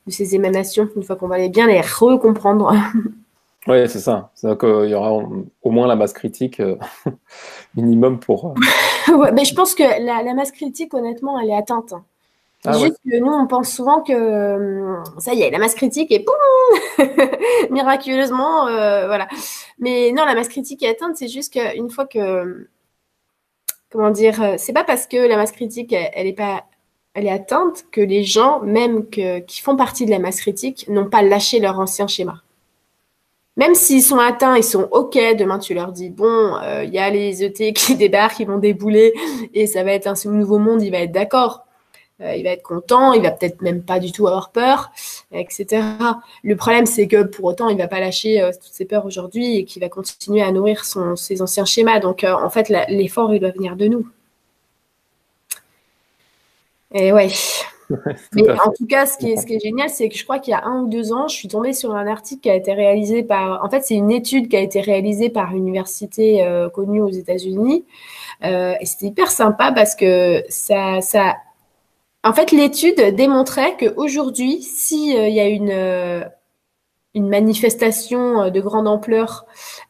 [0.06, 2.74] de ces émanations, une fois qu'on va bien les recomprendre.
[3.68, 4.32] Oui, c'est ça.
[4.36, 6.76] C'est qu'il y aura au moins la masse critique euh,
[7.76, 8.54] minimum pour.
[9.10, 11.94] Euh, ouais, mais je pense que la, masse critique, honnêtement, elle est atteinte.
[12.66, 16.14] Ah juste que nous, on pense souvent que euh, ça y est, la masse critique
[16.14, 17.08] est boum
[17.72, 19.28] miraculeusement, voilà.
[19.80, 22.70] Mais non, la masse critique est atteinte, c'est juste qu'une fois que,
[23.92, 26.64] comment dire, c'est pas parce que la masse critique, elle, elle est pas
[27.16, 31.10] elle est atteinte que les gens, même qui font partie de la masse critique, n'ont
[31.10, 32.42] pas lâché leur ancien schéma.
[33.56, 35.16] Même s'ils sont atteints, ils sont OK.
[35.38, 38.58] Demain, tu leur dis, bon, euh, il y a les ET qui débarquent, ils vont
[38.58, 39.14] débouler
[39.54, 41.66] et ça va être un nouveau monde, il va être d'accord.
[42.22, 44.92] Euh, il va être content, il va peut-être même pas du tout avoir peur,
[45.32, 45.84] etc.
[46.44, 49.58] Le problème, c'est que pour autant, il va pas lâcher euh, toutes ses peurs aujourd'hui
[49.58, 50.86] et qu'il va continuer à nourrir
[51.16, 52.00] ses anciens schémas.
[52.00, 54.08] Donc, en fait, l'effort, il doit venir de nous.
[56.94, 57.30] Et ouais.
[58.34, 60.40] Mais en tout cas, ce qui est, ce qui est génial, c'est que je crois
[60.40, 62.56] qu'il y a un ou deux ans, je suis tombée sur un article qui a
[62.56, 63.64] été réalisé par.
[63.64, 67.10] En fait, c'est une étude qui a été réalisée par une université euh, connue aux
[67.10, 67.86] États-Unis.
[68.44, 71.02] Euh, et c'était hyper sympa parce que ça.
[71.02, 71.36] ça...
[72.24, 76.30] En fait, l'étude démontrait qu'aujourd'hui, s'il euh, y a une,
[77.14, 79.46] une manifestation de grande ampleur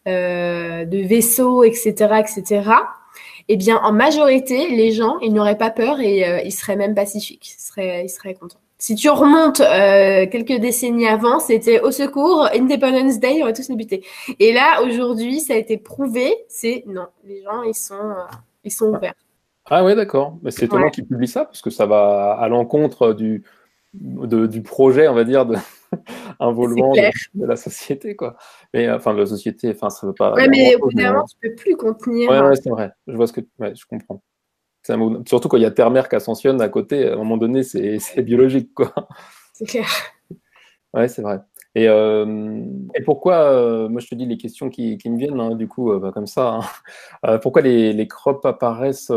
[0.06, 2.64] de vaisseaux, etc., etc.,
[3.50, 6.96] eh bien, en majorité, les gens, ils n'auraient pas peur et euh, ils seraient même
[6.96, 7.56] pacifiques.
[7.58, 8.60] Ils seraient, ils seraient contents.
[8.78, 13.70] Si tu remontes euh, quelques décennies avant, c'était au secours, Independence Day, on va tous
[13.70, 14.04] nous buter.
[14.40, 18.24] Et là, aujourd'hui, ça a été prouvé, c'est non, les gens, ils sont, euh,
[18.64, 19.14] ils sont ouverts.
[19.70, 20.38] Ah ouais, d'accord.
[20.44, 23.44] Mais c'est étonnant qu'ils publient ça parce que ça va à l'encontre du,
[23.94, 25.56] du projet, on va dire, de,
[26.40, 28.36] involvant de, de, la société, quoi.
[28.74, 30.34] Mais enfin, la société, enfin, ça veut pas.
[30.34, 32.30] Ouais, mais au bout d'un moment, tu peux plus contenir.
[32.30, 32.92] Ouais, ouais c'est vrai.
[33.08, 34.22] Je vois ce que, ouais, je comprends.
[35.26, 38.22] Surtout quand il y a terre-mer qui ascensionne à côté, à un moment donné, c'est
[38.22, 38.74] biologique.
[38.74, 38.94] quoi.
[39.54, 39.88] C'est clair.
[40.94, 41.40] Ouais, c'est vrai.
[41.76, 45.40] Et, euh, et pourquoi, euh, moi je te dis les questions qui, qui me viennent,
[45.40, 46.60] hein, du coup, euh, bah, comme ça,
[47.24, 47.40] hein.
[47.40, 49.12] pourquoi les, les crops apparaissent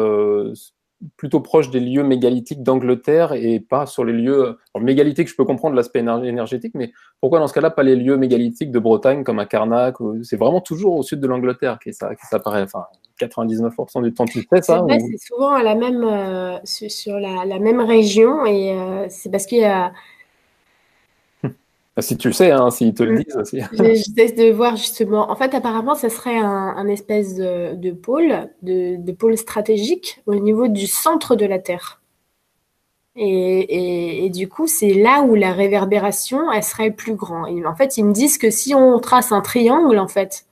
[1.17, 5.45] plutôt proches des lieux mégalithiques d'Angleterre et pas sur les lieux alors, mégalithiques, je peux
[5.45, 9.39] comprendre l'aspect énergétique, mais pourquoi dans ce cas-là pas les lieux mégalithiques de Bretagne comme
[9.39, 12.63] à Carnac C'est vraiment toujours au sud de l'Angleterre que ça, ça apparaît.
[12.63, 12.87] Enfin,
[13.21, 17.81] 99% du temps, tu fais ça C'est souvent à la même, sur, la, la, même
[17.81, 19.93] région et c'est parce qu'il y a
[22.03, 23.23] si tu le sais, hein, s'ils te le mm.
[23.23, 23.61] disent aussi.
[23.73, 25.31] J'essaie de voir justement.
[25.31, 30.87] En fait, apparemment, ça serait un, espèce de, pôle, de, pôle stratégique au niveau du
[30.87, 32.01] centre de la Terre.
[33.19, 37.65] Et, du coup, c'est là où la réverbération, elle serait plus grande.
[37.65, 40.47] en fait, ils me disent que si on trace un triangle, en fait,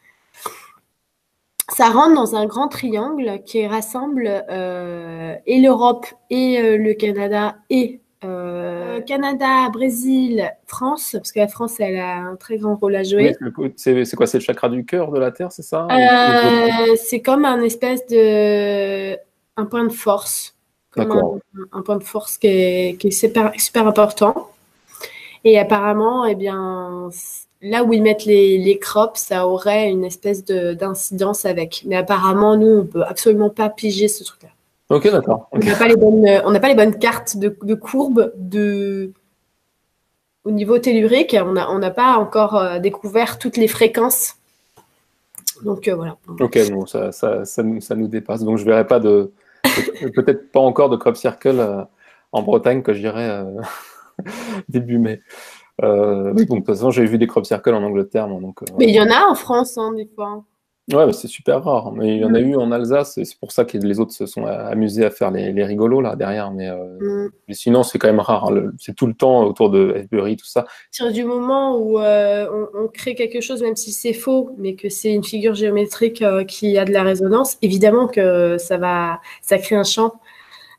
[1.68, 7.56] ça rentre dans un grand triangle qui rassemble euh, et l'Europe et euh, le Canada
[7.68, 12.96] et euh, Canada, Brésil, France, parce que la France, elle a un très grand rôle
[12.96, 13.34] à jouer.
[13.76, 15.86] c'est quoi C'est le chakra du cœur de la Terre, c'est ça?
[15.90, 19.16] Euh, C'est comme un espèce de.
[19.56, 20.56] un point de force.
[20.96, 24.50] un, point de force qui est, super, super, important.
[25.44, 27.10] Et apparemment, eh bien,
[27.60, 31.82] là où ils mettent les, les crops, ça aurait une espèce d'incidence avec.
[31.86, 34.53] Mais apparemment, nous, on ne peut absolument pas piger ce truc-là.
[34.90, 35.48] Ok, d'accord.
[35.52, 39.12] On n'a pas, les bonnes, on pas les bonnes cartes de, de courbes de...
[40.44, 41.34] au niveau tellurique.
[41.40, 44.36] On n'a on pas encore euh, découvert toutes les fréquences.
[45.62, 46.18] Donc euh, voilà.
[46.38, 48.42] Ok, bon, ça, ça, ça, nous, ça, nous, dépasse.
[48.42, 49.32] Donc je ne verrai pas de.
[50.14, 51.82] Peut-être pas encore de crop circle euh,
[52.32, 53.42] en Bretagne que j'irai
[54.68, 55.22] début mai.
[55.80, 58.28] bon, de toute façon, j'ai vu des crop circles en Angleterre.
[58.28, 60.44] donc, Mais il y en a en France, hein, des fois.
[60.92, 61.92] Ouais, c'est super rare.
[61.92, 62.50] Mais il y en a mm.
[62.50, 65.30] eu en Alsace, et c'est pour ça que les autres se sont amusés à faire
[65.30, 66.50] les, les rigolos là derrière.
[66.50, 67.30] Mais, euh, mm.
[67.48, 68.50] mais sinon, c'est quand même rare.
[68.50, 68.72] Hein.
[68.78, 70.66] C'est tout le temps autour de F-Bury, tout ça.
[71.00, 74.90] À du moment où euh, on, crée quelque chose, même si c'est faux, mais que
[74.90, 79.56] c'est une figure géométrique euh, qui a de la résonance, évidemment que ça va, ça
[79.56, 80.12] crée un champ,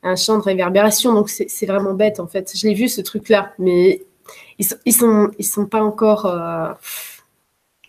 [0.03, 1.13] un champ de réverbération.
[1.13, 2.51] Donc c'est vraiment bête en fait.
[2.55, 4.03] Je l'ai vu ce truc-là, mais
[4.59, 6.27] ils sont, ils sont, ils sont pas encore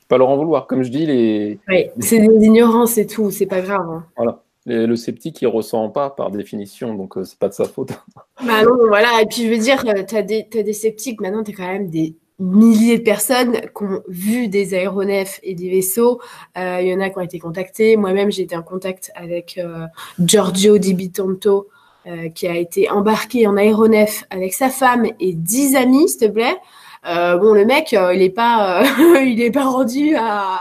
[0.08, 0.66] pas leur en vouloir.
[0.66, 1.58] Comme je dis, les.
[1.68, 3.88] Oui, c'est des ignorances et tout, c'est pas grave.
[3.88, 4.04] Hein.
[4.16, 4.42] Voilà.
[4.66, 7.90] le sceptique, il ressent pas par définition, donc euh, c'est pas de sa faute.
[8.46, 9.22] Bah non, voilà.
[9.22, 11.88] Et puis je veux dire, euh, tu as, des sceptiques, maintenant tu as quand même
[11.88, 16.20] des milliers de personnes qui ont vu des aéronefs et des vaisseaux.
[16.58, 17.96] Euh, il y en a qui ont été contactés.
[17.96, 19.58] Moi-même, j'ai été en contact avec
[20.20, 21.68] Giorgio Di Bitonto,
[22.34, 26.56] qui a été embarqué en aéronef avec sa femme et dix amis, s'il te plaît.
[27.06, 28.84] Euh, bon, le mec, euh, il est pas, euh,
[29.24, 30.60] il est pas rendu à,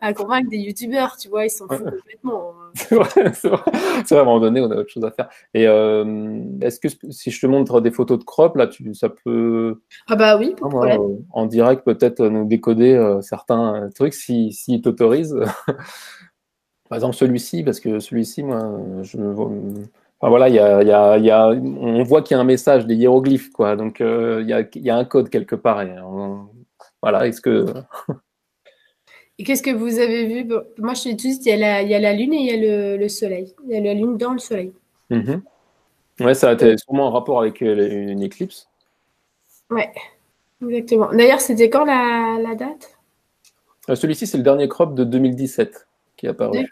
[0.00, 2.50] à convaincre des youtubeurs, tu vois, ils s'en foutent complètement.
[2.50, 2.70] Hein.
[2.74, 3.62] C'est vrai, c'est vrai.
[3.64, 5.28] à un moment donné, on a autre chose à faire.
[5.54, 9.80] Et est-ce que si je te montre des photos de crop, là, tu, ça peut.
[10.06, 11.00] Ah bah oui, pas problème.
[11.30, 15.34] en direct, peut-être nous décoder certains trucs si, si t'autorisent.
[16.88, 19.16] Par exemple, celui-ci, parce que celui-ci, moi, je
[20.20, 22.96] voilà, y a, y a, y a, on voit qu'il y a un message, des
[22.96, 23.76] hiéroglyphes, quoi.
[23.76, 25.82] Donc, euh, il, y a, il y, a, un code quelque part.
[25.82, 25.94] Et
[27.00, 27.66] voilà, est-ce que.
[29.38, 30.48] et qu'est-ce que vous avez vu?
[30.78, 32.46] Moi, je te juste, il y, a la, il y a la Lune et il
[32.46, 33.54] y a le, le, Soleil.
[33.66, 34.72] Il y a la Lune dans le Soleil.
[35.10, 35.36] Mm
[36.20, 38.68] Ouais, ça a été sûrement en rapport avec euh, une éclipse.
[39.70, 39.92] Ouais,
[40.66, 41.12] exactement.
[41.12, 42.98] D'ailleurs, c'était quand la, la date?
[43.88, 46.66] Euh, Celui-ci, c'est le dernier crop de 2017 qui est apparu.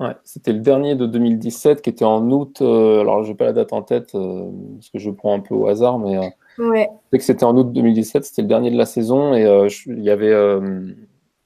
[0.00, 2.58] Ouais, c'était le dernier de 2017 qui était en août.
[2.60, 5.40] Euh, alors, je n'ai pas la date en tête euh, parce que je prends un
[5.40, 6.88] peu au hasard, mais euh, ouais.
[7.10, 8.24] que c'était en août 2017.
[8.24, 9.42] C'était le dernier de la saison et
[9.86, 10.32] il y avait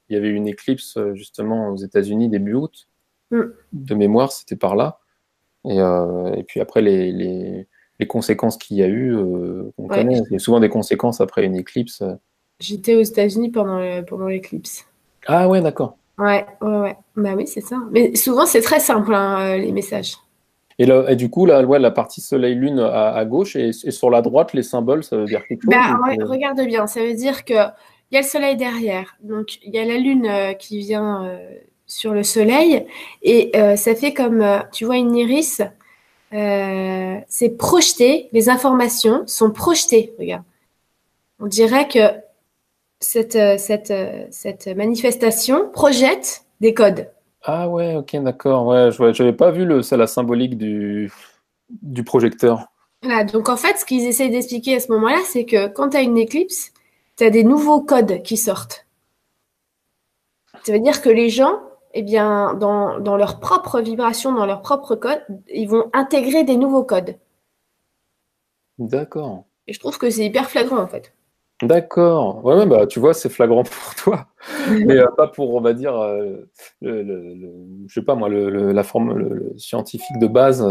[0.09, 2.87] il y avait une éclipse justement aux États-Unis début août.
[3.31, 3.41] Mm.
[3.71, 4.99] De mémoire, c'était par là.
[5.65, 7.67] Et, et, puis après les, les,
[7.99, 10.21] les conséquences qu'il y a eu, on connaît.
[10.29, 12.03] Il y a souvent des conséquences après une éclipse.
[12.59, 14.85] J'étais aux États-Unis pendant pendant l'éclipse.
[15.25, 15.97] Ah ouais, d'accord.
[16.17, 16.97] Ouais, ouais, ouais.
[17.15, 17.77] Bah oui, c'est ça.
[17.91, 20.17] Mais souvent, c'est très simple, hein, euh, les messages.
[20.79, 24.63] Et, du coup, la, ouais, la partie soleil-lune à, gauche et, sur la droite, les
[24.63, 27.73] symboles, ça veut dire quelque chose bah, Regarde bien, ça veut dire qu'il
[28.11, 29.15] y a le soleil derrière.
[29.21, 31.37] Donc, il y a la lune euh, qui vient euh,
[31.85, 32.85] sur le soleil.
[33.21, 35.61] Et ça fait comme, tu vois, une iris.
[36.31, 40.13] c'est projeté, les informations sont projetées.
[40.19, 40.43] Regarde.
[41.39, 41.99] On dirait que
[43.03, 47.09] cette, euh, cette, euh, cette manifestation projette des codes.
[47.43, 48.65] Ah ouais, ok, d'accord.
[48.67, 51.11] Ouais, je n'avais pas vu le, la symbolique du,
[51.69, 52.67] du projecteur.
[53.01, 55.97] Voilà, donc en fait, ce qu'ils essayent d'expliquer à ce moment-là, c'est que quand tu
[55.97, 56.71] as une éclipse,
[57.17, 58.85] tu as des nouveaux codes qui sortent.
[60.63, 61.59] Ça veut dire que les gens
[61.93, 66.57] eh bien, dans, dans leur propre vibration, dans leur propre code, ils vont intégrer des
[66.57, 67.15] nouveaux codes.
[68.79, 69.45] D'accord.
[69.67, 71.13] Et je trouve que c'est hyper flagrant, en fait.
[71.63, 72.43] D'accord.
[72.43, 74.27] Ouais, bah, tu vois, c'est flagrant pour toi.
[74.69, 76.49] Mais euh, pas pour, on va dire, euh,
[76.81, 77.35] le,
[77.87, 80.61] je sais pas moi, la forme le, scientifique de base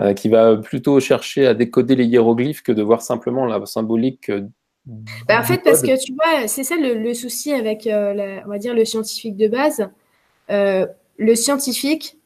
[0.00, 4.30] euh, qui va plutôt chercher à décoder les hiéroglyphes que de voir simplement la symbolique.
[5.28, 8.74] Bah, en fait, parce que tu vois, c'est ça le, souci avec, on va dire,
[8.74, 9.88] le scientifique de base.
[10.48, 12.18] le scientifique,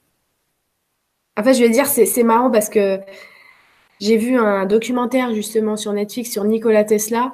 [1.36, 3.00] en fait, je vais dire, c'est marrant parce que
[4.00, 7.32] j'ai vu un documentaire justement sur Netflix sur Nikola Tesla.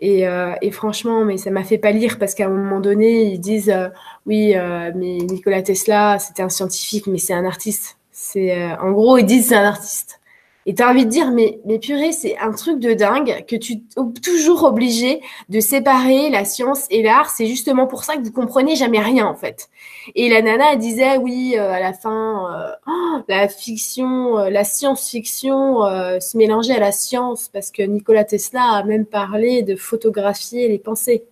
[0.00, 3.24] Et, euh, et franchement, mais ça m'a fait pas lire parce qu'à un moment donné,
[3.24, 3.88] ils disent euh,
[4.26, 7.98] oui, euh, mais Nikola Tesla, c'était un scientifique, mais c'est un artiste.
[8.10, 10.19] C'est en gros, ils disent c'est un artiste.
[10.66, 13.56] Et tu as envie de dire, mais, mais purée, c'est un truc de dingue que
[13.56, 13.82] tu es
[14.22, 17.30] toujours obligé de séparer la science et l'art.
[17.30, 19.70] C'est justement pour ça que vous comprenez jamais rien, en fait.
[20.14, 24.50] Et la nana, elle disait, oui, euh, à la fin, euh, oh, la fiction, euh,
[24.50, 25.80] la science-fiction
[26.20, 30.78] se mélangeait à la science parce que Nikola Tesla a même parlé de photographier les
[30.78, 31.24] pensées.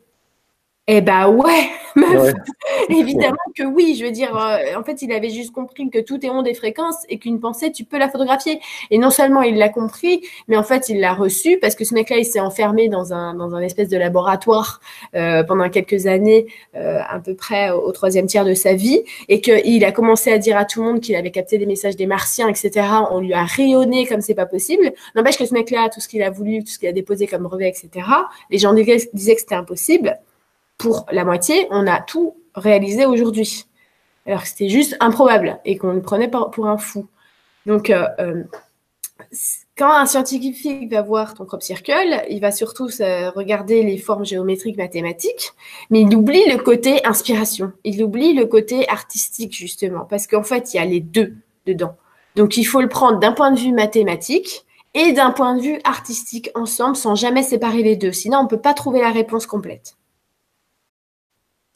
[0.90, 2.33] Eh ben ouais, meuf.
[2.88, 3.94] Évidemment que oui.
[3.98, 6.55] Je veux dire, euh, en fait, il avait juste compris que tout est ondes et
[6.55, 8.59] fréquences et qu'une pensée, tu peux la photographier.
[8.90, 11.92] Et non seulement il l'a compris, mais en fait, il l'a reçu parce que ce
[11.92, 14.81] mec-là, il s'est enfermé dans un dans un espèce de laboratoire
[15.14, 19.42] euh, pendant quelques années, euh, à peu près au, troisième tiers de sa vie, et
[19.42, 22.07] qu'il a commencé à dire à tout le monde qu'il avait capté des messages des
[22.07, 22.87] martiens, etc.
[23.11, 24.94] On lui a rayonné comme c'est pas possible.
[25.14, 27.42] N'empêche que ce mec-là, tout ce qu'il a voulu, tout ce qu'il a déposé comme
[27.42, 28.07] brevet, etc.
[28.51, 30.18] Les gens disaient que c'était impossible
[30.79, 33.67] pour la moitié, on a tout réalisé aujourd'hui.
[34.27, 37.09] Alors que c'était juste improbable et qu'on le prenait pour un fou.
[37.67, 38.45] Donc, euh, euh,
[39.77, 42.88] quand un scientifique va voir ton crop circle, il va surtout
[43.35, 45.53] regarder les formes géométriques mathématiques,
[45.91, 47.73] mais il oublie le côté inspiration.
[47.85, 51.35] Il oublie le côté artistique, justement, parce qu'en fait, il y a les deux
[51.67, 51.97] dedans.
[52.37, 54.64] Donc, il faut le prendre d'un point de vue mathématique
[54.95, 58.12] et d'un point de vue artistique ensemble, sans jamais séparer les deux.
[58.12, 59.97] Sinon, on ne peut pas trouver la réponse complète.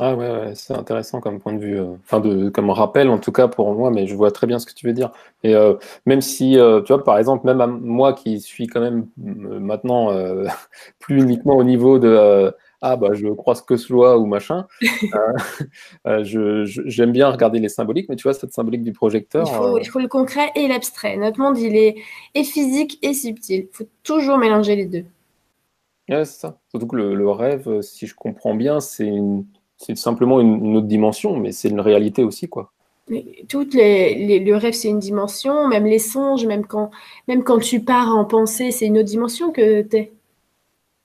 [0.04, 3.30] Ah ouais, c'est intéressant comme point de vue, euh, enfin de comme rappel en tout
[3.30, 5.12] cas pour moi, mais je vois très bien ce que tu veux dire.
[5.44, 5.74] Et euh,
[6.06, 10.10] même si, euh, tu vois, par exemple, même à moi qui suis quand même maintenant
[10.98, 14.66] plus uniquement au niveau de ah bah je crois ce que vois ou machin,
[16.04, 19.46] je, j'aime bien regarder les symboliques, mais tu vois cette symbolique du projecteur.
[19.46, 21.16] Il faut, il faut le concret et l'abstrait.
[21.16, 21.94] Notre monde il est
[22.34, 23.68] et physique et subtil.
[23.70, 25.04] Il faut toujours mélanger les deux.
[26.08, 26.58] Ouais, c'est ça.
[26.70, 29.44] Surtout que le, le rêve, si je comprends bien, c'est une
[29.84, 32.72] c'est simplement une, autre dimension, mais c'est une réalité aussi, quoi.
[33.48, 36.90] Toutes les, le rêve, c'est une dimension, même les songes, même quand,
[37.28, 40.12] même quand tu pars en pensée, c'est une autre dimension que tu es.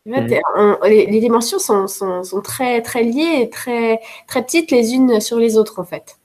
[0.05, 0.77] Mhm.
[0.85, 5.57] les, dimensions sont, sont, sont, très, très liées, très, très petites les unes sur les
[5.57, 6.17] autres, en fait.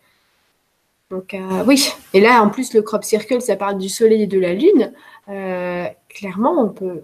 [1.10, 1.92] Donc, euh, oui.
[2.14, 4.92] Et là, en plus, le crop circle, ça parle du soleil et de la lune.
[5.28, 7.02] Euh, clairement, on peut,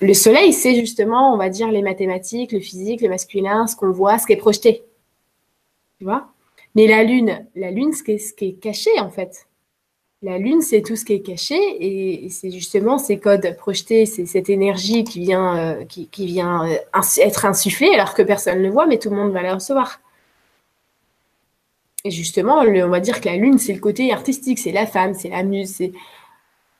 [0.00, 3.90] le soleil, c'est justement, on va dire, les mathématiques, le physique, le masculin, ce qu'on
[3.90, 4.84] voit, ce qui est projeté.
[5.98, 6.28] Tu vois?
[6.74, 9.48] Mais la lune, la lune, ce qui est, ce qui est caché, en fait.
[10.22, 14.26] La lune, c'est tout ce qui est caché et, c'est justement ces codes projetés, c'est
[14.26, 18.98] cette énergie qui vient, euh, euh, être insufflée alors que personne ne le voit, mais
[18.98, 20.00] tout le monde va la recevoir.
[22.04, 25.14] Et justement, on va dire que la lune, c'est le côté artistique, c'est la femme,
[25.14, 25.92] c'est la muse, c'est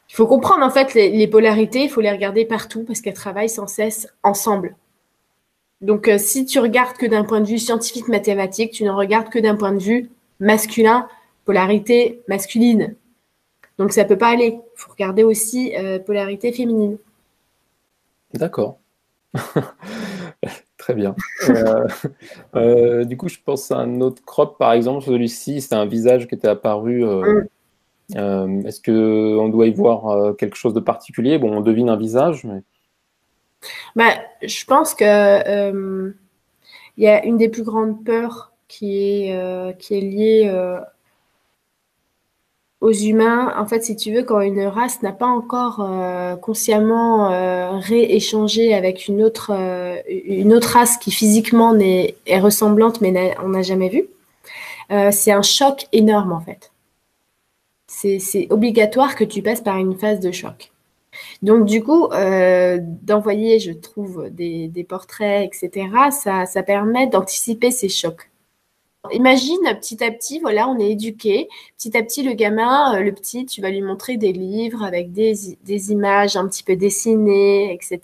[0.08, 3.50] il faut comprendre en fait les, polarités, il faut les regarder partout parce qu'elles travaillent
[3.50, 4.74] sans cesse ensemble.
[5.80, 9.28] Donc euh, si tu regardes que d'un point de vue scientifique mathématique, tu ne regardes
[9.28, 11.06] que d'un point de vue masculin,
[11.44, 12.94] polarité masculine.
[13.76, 14.58] Donc ça peut pas aller.
[14.58, 16.96] Il faut regarder aussi euh, polarité féminine.
[18.34, 18.78] D'accord.
[20.78, 21.14] Très bien.
[22.54, 26.26] Euh, du coup, je pense à un autre crop, par exemple, celui-ci, c'est un visage
[26.26, 27.46] qui était apparu mm.
[28.16, 31.38] Euh, est-ce qu'on doit y voir euh, quelque chose de particulier?
[31.38, 32.62] Bon, on devine un visage, mais...
[33.96, 36.12] Bah, je pense que euh,
[36.96, 40.80] y a une des plus grandes peurs qui est, qui est liée
[42.80, 43.52] aux humains.
[43.58, 45.84] En fait, si tu veux, quand une race n'a pas encore
[46.40, 47.30] consciemment
[47.80, 49.50] rééchangé avec une autre,
[50.08, 54.04] une autre race qui physiquement est, est ressemblante, mais on n'a jamais vu,
[55.10, 56.70] c'est un choc énorme en fait
[58.18, 60.70] c'est obligatoire que tu passes par une phase de choc.
[61.42, 68.30] Donc du coup, euh, d'envoyer, je trouve, des, portraits, etc., ça, permet d'anticiper ces chocs.
[69.12, 71.48] Imagine petit à petit, voilà, on est éduqué.
[71.78, 75.12] Petit à petit, le gamin, euh, le petit, tu vas lui montrer des livres avec
[75.12, 75.34] des,
[75.64, 78.00] des, images un petit peu dessinées, etc.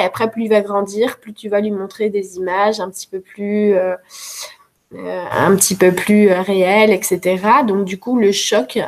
[0.00, 3.06] Et après, plus il va grandir, plus tu vas lui montrer des images un petit
[3.06, 3.94] peu plus, euh,
[4.94, 7.38] un petit peu plus réel, etc.
[7.66, 8.78] Donc du coup, le choc,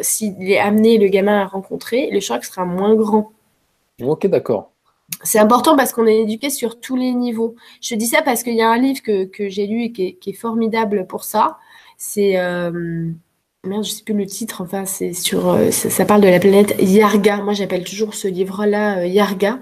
[0.00, 3.32] s'il est amené le gamin à rencontrer, le choc sera moins grand.
[4.02, 4.70] Ok, d'accord.
[5.22, 7.54] C'est important parce qu'on est éduqué sur tous les niveaux.
[7.82, 10.32] Je dis ça parce qu'il y a un livre que, j'ai lu et qui est,
[10.32, 11.58] formidable pour ça.
[11.98, 12.36] C'est
[13.66, 16.74] merde, je sais plus le titre, enfin, c'est sur, euh, ça, parle de la planète
[16.80, 17.38] Yarga.
[17.38, 19.58] Moi, j'appelle toujours ce livre-là euh, Yarga.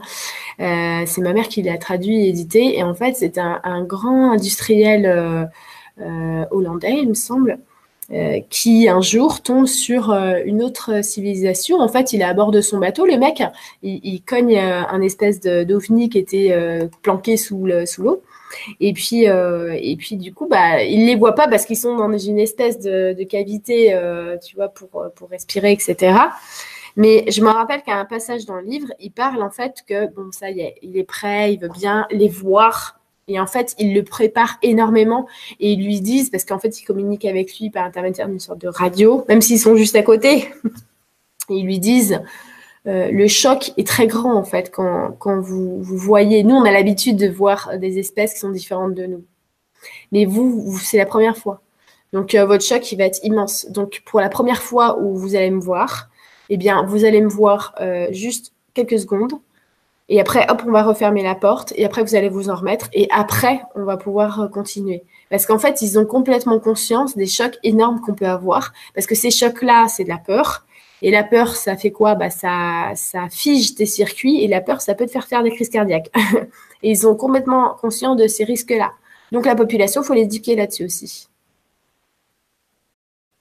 [0.61, 2.79] Euh, c'est ma mère qui l'a traduit et édité.
[2.79, 5.51] Et en fait, c'est un, grand industriel
[5.99, 7.59] hollandais, il me semble,
[8.51, 11.79] qui un jour tombe sur une autre civilisation.
[11.79, 13.07] En fait, il est à bord de son bateau.
[13.07, 13.43] Le mec,
[13.83, 18.23] il, cogne un espèce d'ovni qui était planqué sous l'eau.
[18.81, 21.97] Et puis, euh, et puis du coup, bah, ils les voient pas parce qu'ils sont
[21.97, 26.15] dans une espèce de, cavité, euh, tu vois, pour, pour respirer, etc.
[26.97, 30.13] Mais je me rappelle qu'à un passage dans le livre, il parle en fait que,
[30.13, 33.01] bon, ça y est, il est prêt, il veut bien les voir.
[33.33, 35.27] Et en fait, il le prépare énormément
[35.59, 38.59] et ils lui disent, parce qu'en fait, ils communiquent avec lui par intermédiaire d'une sorte
[38.59, 40.51] de radio, même s'ils sont juste à côté.
[41.49, 42.21] ils lui disent,
[42.87, 46.45] euh, le choc est très grand en fait quand, vous, voyez.
[46.45, 49.25] Nous, on a l'habitude de voir des espèces qui sont différentes de nous.
[50.13, 51.63] Mais vous, c'est la première fois.
[52.13, 53.67] Donc euh, votre choc, il va être immense.
[53.71, 56.11] Donc pour la première fois où vous allez me voir,
[56.51, 59.33] eh bien, vous allez me voir euh, juste quelques secondes.
[60.13, 61.73] Et après, hop, on va refermer la porte.
[61.75, 62.91] Et après, vous allez vous en remettre.
[62.93, 65.05] Et après, on va pouvoir continuer.
[65.31, 68.75] Parce qu'en fait, ils ont complètement conscience des chocs énormes qu'on peut avoir.
[68.95, 70.67] Parce que ces chocs-là, c'est de la peur.
[71.01, 72.15] Et la peur, ça fait quoi?
[72.15, 75.51] Bah, ça, ça fige tes circuits et la peur, ça peut te faire faire des
[75.51, 76.11] crises cardiaques.
[76.83, 78.93] et ils sont complètement conscients de ces risques-là.
[79.33, 81.29] Donc la population, faut l'éduquer là-dessus aussi.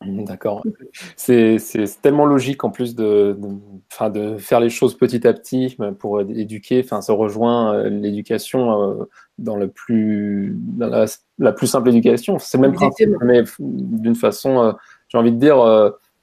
[0.06, 0.64] D'accord.
[1.16, 1.58] C'est
[2.02, 6.82] tellement logique en plus de, de, de, faire les choses petit à petit pour éduquer.
[6.84, 11.06] Enfin, ça rejoint euh, l'éducation euh, dans, le plus, dans
[11.40, 12.40] la, plus simple éducation.
[12.40, 14.72] C'est le même principe, mais d'une façon, euh,
[15.08, 15.58] j'ai envie de dire,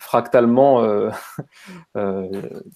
[0.08, 1.10] fractalement, euh,
[1.98, 2.30] euh,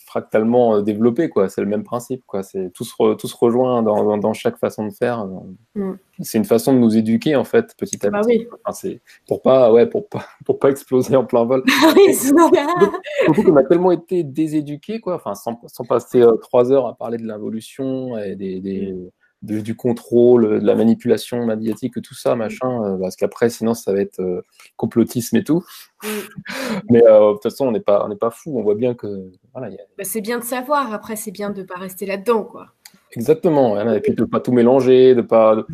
[0.05, 1.31] fractalement euh, développé.
[1.31, 1.49] Quoi.
[1.49, 2.23] C'est le même principe.
[2.27, 2.43] Quoi.
[2.43, 5.27] C'est, tout, se tout se rejoint dans, dans, chaque façon de faire.
[5.75, 5.93] Mm.
[6.21, 8.47] C'est une façon de nous éduquer, en fait, petit à bah petit.
[8.73, 11.63] c'est pour pas, ouais, pour pas, pour pas exploser en plein vol.
[11.85, 15.15] Ah oui, on a tellement été déséduqués, quoi.
[15.15, 19.11] Enfin, sans, sans passer trois heures à parler de l'involution et des, des mm
[19.43, 24.01] du contrôle, de la manipulation médiatique, tout ça, machin, euh, parce qu'après, sinon, ça va
[24.01, 24.43] être euh,
[24.77, 25.65] complotisme et tout.
[26.03, 26.09] Mm.
[26.91, 28.59] Mais euh, de toute façon, on n'est pas, on pas fou.
[28.59, 29.31] On voit bien que.
[29.53, 30.93] Voilà, bah, c'est bien de savoir.
[30.93, 32.69] Après, c'est bien de ne pas rester là-dedans, quoi.
[33.13, 33.79] Exactement.
[33.93, 35.57] Et puis de ne pas tout mélanger, de pas.
[35.57, 35.67] Mm.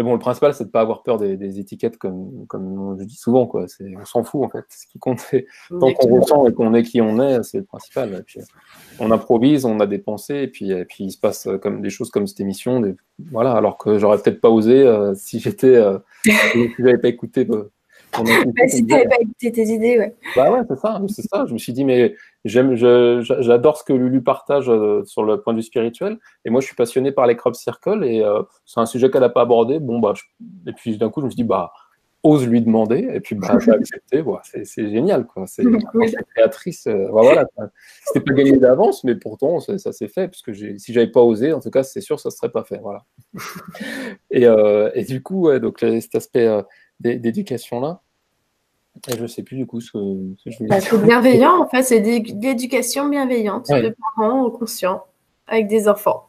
[0.00, 3.04] Mais bon, le principal, c'est de ne pas avoir peur des, étiquettes, comme, comme je
[3.04, 3.46] dis souvent.
[3.46, 3.66] Quoi.
[3.98, 4.64] On s'en fout, en fait.
[4.70, 7.64] Ce qui compte, c'est tant qu'on ressent et qu'on est qui on est, c'est le
[7.64, 8.24] principal.
[8.24, 8.40] puis,
[8.98, 11.90] on improvise, on a des pensées, et puis, et puis il se passe comme des
[11.90, 12.82] choses comme cette émission.
[13.30, 15.76] Voilà, alors que j'aurais peut-être pas osé euh, si j'étais.
[15.76, 17.46] Euh, si j'avais pas écouté.
[17.50, 17.70] Euh,
[18.12, 18.22] bah,
[18.68, 20.14] si tu n'avais pas écouté tes idées, ouais.
[20.34, 21.44] Bah ouais, c'est ça, c'est ça.
[21.46, 25.52] Je me suis dit, mais j'aime, j'adore ce que Lulu partage euh, sur le point
[25.52, 26.18] de vue spirituel.
[26.44, 29.20] Et moi, je suis passionné par les crop circles et euh, c'est un sujet qu'elle
[29.20, 29.78] n'a pas abordé.
[29.78, 30.14] Bon, bah,
[30.66, 31.72] et puis d'un coup, je me dit, bah,
[32.22, 33.08] ose lui demander.
[33.12, 34.22] Et puis, bah, j'ai accepté.
[34.22, 35.46] Voilà, c'est génial, quoi.
[35.46, 35.64] C'est
[36.34, 36.86] créatrice.
[36.86, 37.46] Euh, voilà,
[38.06, 40.28] c'était pas gagné d'avance, mais pourtant, ça, s'est fait.
[40.28, 42.78] Parce que si j'avais pas osé, en tout cas, c'est sûr, ça serait pas fait.
[42.78, 43.04] Voilà.
[44.30, 44.46] et,
[44.94, 46.48] et du coup, ouais, donc cet aspect
[47.00, 48.02] d'éducation-là.
[49.08, 49.98] Et je ne sais plus du coup ce que,
[50.46, 55.04] je voulais bah, C'est bienveillant, en fait, c'est de l'éducation bienveillante de parents conscients
[55.46, 56.28] avec des enfants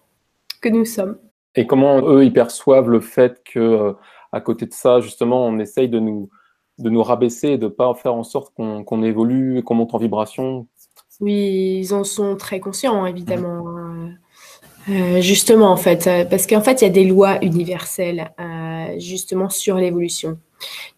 [0.61, 1.17] que nous sommes.
[1.55, 3.93] Et comment eux, ils perçoivent le fait que, euh,
[4.31, 6.29] à côté de ça, justement, on essaye de nous,
[6.77, 9.93] de nous rabaisser et de ne pas faire en sorte qu'on évolue et qu'on monte
[9.93, 10.67] en vibration?
[11.19, 13.67] Oui, ils en sont très conscients, évidemment.
[13.67, 14.11] Hein.
[14.89, 18.31] Euh, justement, en fait, euh, parce qu'en fait, il y a des lois universelles,
[18.97, 20.39] justement, sur l'évolution.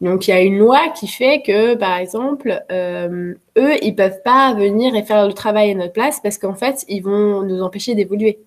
[0.02, 4.22] Donc il y a une loi qui fait que, par exemple, euh, eux, ils peuvent
[4.24, 7.62] pas venir et faire le travail à notre place parce qu'en fait, ils vont nous
[7.62, 8.40] empêcher d'évoluer.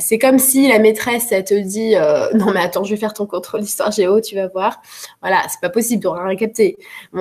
[0.00, 3.14] c'est comme si la maîtresse, elle te dit euh, non mais attends, je vais faire
[3.14, 4.80] ton contrôle d'histoire géo, tu vas voir.
[5.20, 6.76] Voilà, c'est pas possible, tu rien capté.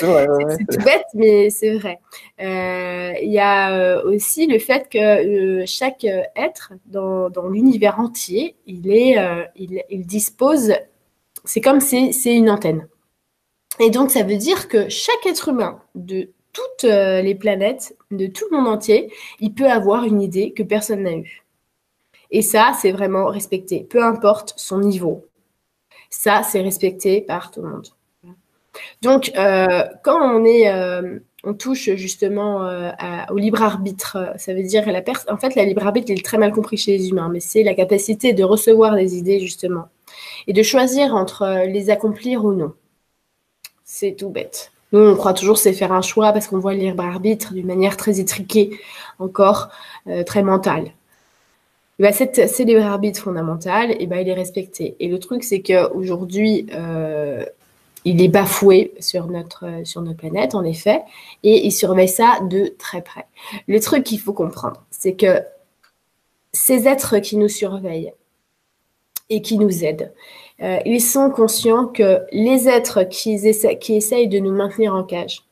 [0.00, 2.00] c'est tout bête, mais c'est vrai.
[2.40, 6.04] Euh, il y a aussi le fait que chaque
[6.36, 9.18] être dans, l'univers entier, il est,
[9.56, 10.72] il dispose
[11.44, 12.88] c'est comme si c'est une antenne.
[13.80, 18.26] Et donc, ça veut dire que chaque être humain de toutes euh, les planètes, de
[18.26, 21.42] tout le monde entier, il peut avoir une idée que personne n'a eue.
[22.30, 25.26] Et ça, c'est vraiment respecté, peu importe son niveau.
[26.10, 27.88] Ça, c'est respecté par tout le monde.
[29.02, 32.68] Donc, euh, quand on est, euh, on touche justement
[33.30, 35.02] au libre arbitre, ça veut dire la.
[35.28, 37.74] En fait, la libre arbitre est très mal compris chez les humains, mais c'est la
[37.74, 39.88] capacité de recevoir des idées justement
[40.46, 42.72] et de choisir entre les accomplir ou non.
[43.84, 44.72] C'est tout bête.
[44.92, 47.66] Nous, on croit toujours c'est faire un choix parce qu'on voit le libre arbitre d'une
[47.66, 48.78] manière très étriquée,
[49.18, 49.70] encore
[50.24, 50.92] très mentale.
[52.00, 54.96] Bah, cette, ce libre arbitre fondamental, et eh ben, il est respecté.
[54.98, 57.44] Et le truc, c'est qu'aujourd'hui, euh,
[58.04, 61.02] il est bafoué sur notre, sur notre planète, en effet,
[61.44, 63.26] et il surveille ça de très près.
[63.68, 65.40] Le truc qu'il faut comprendre, c'est que
[66.52, 68.12] ces êtres qui nous surveillent
[69.30, 70.12] et qui nous aident,
[70.62, 75.44] euh, ils sont conscients que les êtres qui, essayent de nous maintenir en cage,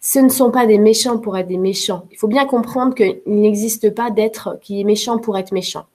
[0.00, 2.06] ce ne sont pas des méchants pour être des méchants.
[2.10, 5.86] Il faut bien comprendre qu'il n'existe pas d'être qui est méchant pour être méchant.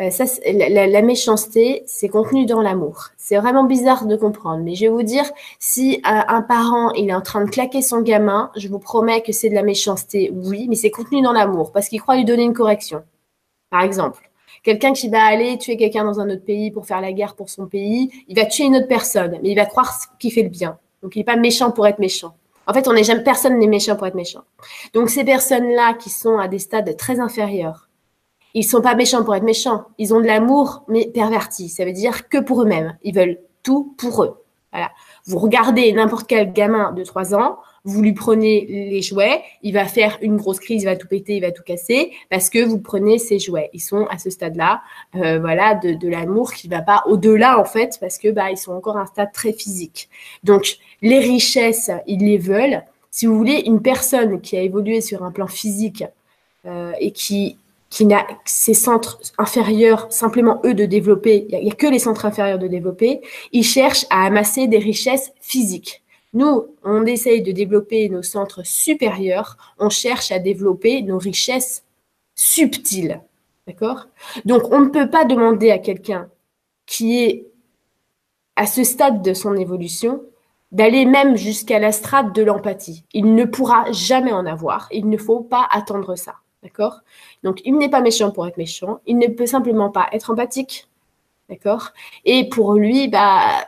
[0.00, 0.10] Euh,
[0.52, 3.10] la, méchanceté, c'est contenu dans l'amour.
[3.16, 5.24] C'est vraiment bizarre de comprendre, mais je vais vous dire,
[5.60, 9.22] si euh, un parent il est en train de claquer son gamin, je vous promets
[9.22, 12.24] que c'est de la méchanceté, oui, mais c'est contenu dans l'amour parce qu'il croit lui
[12.24, 13.04] donner une correction.
[13.70, 14.30] Par exemple,
[14.64, 17.48] quelqu'un qui va aller tuer quelqu'un dans un autre pays pour faire la guerre pour
[17.48, 20.48] son pays, il va tuer une autre personne, mais il va croire qu'il fait le
[20.48, 20.78] bien.
[21.02, 22.34] Donc il n'est pas méchant pour être méchant.
[22.66, 24.42] En fait, on n'est jamais, personne n'est méchant pour être méchant.
[24.94, 27.88] Donc, ces personnes-là qui sont à des stades très inférieurs,
[28.54, 29.84] ils sont pas méchants pour être méchants.
[29.98, 31.68] Ils ont de l'amour, mais perverti.
[31.68, 32.96] Ça veut dire que pour eux-mêmes.
[33.02, 34.44] Ils veulent tout pour eux.
[34.72, 34.90] Voilà.
[35.26, 39.84] Vous regardez n'importe quel gamin de 3 ans, vous lui prenez les jouets, il va
[39.84, 42.78] faire une grosse crise, il va tout péter, il va tout casser, parce que vous
[42.78, 43.68] prenez ses jouets.
[43.74, 44.82] Ils sont à ce stade-là,
[45.16, 48.56] euh, voilà, de, de l'amour qui va pas au-delà en fait, parce que bah ils
[48.56, 50.08] sont encore à un stade très physique.
[50.44, 52.82] Donc les richesses, ils les veulent.
[53.10, 56.04] Si vous voulez, une personne qui a évolué sur un plan physique
[56.66, 57.58] euh, et qui
[57.90, 62.00] qui n'a ses centres inférieurs simplement eux de développer, il n'y a, a, que les
[62.00, 63.20] centres inférieurs de développer,
[63.52, 66.02] ils cherchent à amasser des richesses physiques.
[66.34, 71.84] Nous, on essaye de développer nos centres supérieurs, on cherche à développer nos richesses
[72.34, 73.22] subtiles.
[73.66, 74.08] D'accord?
[74.44, 76.28] Donc, on ne peut pas demander à quelqu'un
[76.86, 77.46] qui est
[78.56, 80.22] à ce stade de son évolution
[80.72, 83.04] d'aller même jusqu'à la strate de l'empathie.
[83.12, 84.88] Il ne pourra jamais en avoir.
[84.90, 86.34] Il ne faut pas attendre ça.
[86.64, 87.02] D'accord?
[87.44, 89.00] Donc, il n'est pas méchant pour être méchant.
[89.06, 90.88] Il ne peut simplement pas être empathique.
[91.48, 91.90] D'accord?
[92.24, 93.64] Et pour lui, bah,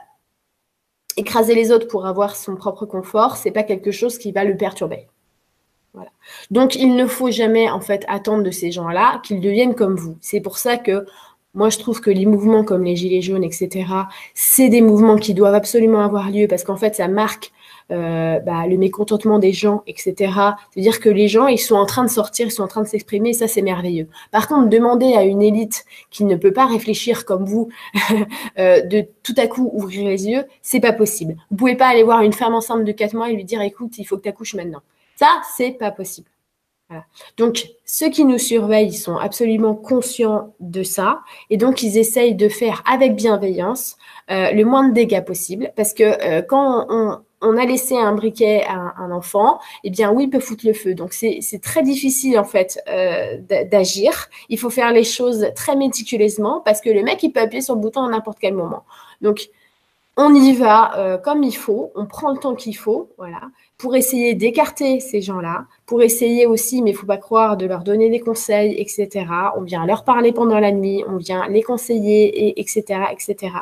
[1.17, 4.57] écraser les autres pour avoir son propre confort, c'est pas quelque chose qui va le
[4.57, 5.07] perturber.
[5.95, 6.11] Voilà.
[6.51, 10.19] Donc, il ne faut jamais, en fait, attendre de ces gens-là qu'ils deviennent comme vous.
[10.21, 11.07] C'est pour ça que
[11.55, 13.87] moi, je trouve que les mouvements comme les Gilets jaunes, etc.,
[14.35, 17.51] c'est des mouvements qui doivent absolument avoir lieu parce qu'en fait, ça marque
[17.93, 20.15] euh, bah, le mécontentement des gens, etc.
[20.71, 22.89] C'est-à-dire que les gens, ils sont en train de sortir, ils sont en train de
[22.89, 24.09] s'exprimer, ça c'est merveilleux.
[24.33, 27.69] Par contre, demander à une élite qui ne peut pas réfléchir comme vous,
[28.59, 31.37] euh, de tout à coup ouvrir les yeux, c'est pas possible.
[31.51, 33.99] Vous pouvez pas aller voir une femme enceinte de 4 mois et lui dire, écoute,
[33.99, 34.83] il faut que tu accouches maintenant.
[35.15, 36.29] Ça, c'est pas possible.
[36.89, 37.05] Voilà.
[37.37, 41.21] Donc, ceux qui nous surveillent sont absolument conscients de ça
[41.51, 43.97] et donc ils essayent de faire avec bienveillance
[44.31, 48.13] euh, le moins de dégâts possible parce que euh, quand on, on, a laissé un
[48.13, 50.95] briquet à un, enfant, eh bien oui, il peut foutre le feu.
[50.95, 53.39] Donc c'est très difficile en fait euh,
[53.71, 54.29] d'agir.
[54.49, 57.75] Il faut faire les choses très méticuleusement parce que le mec il peut appuyer sur
[57.75, 58.85] le bouton à n'importe quel moment.
[59.21, 59.49] Donc
[60.17, 63.43] on y va euh, comme il faut, on prend le temps qu'il faut, voilà,
[63.79, 67.85] pour essayer d'écarter ces gens-là, pour essayer aussi, mais il faut pas croire, de leur
[67.85, 69.27] donner des conseils, etc.
[69.57, 73.53] On vient leur parler pendant la nuit, on vient les conseiller, et, etc., etc.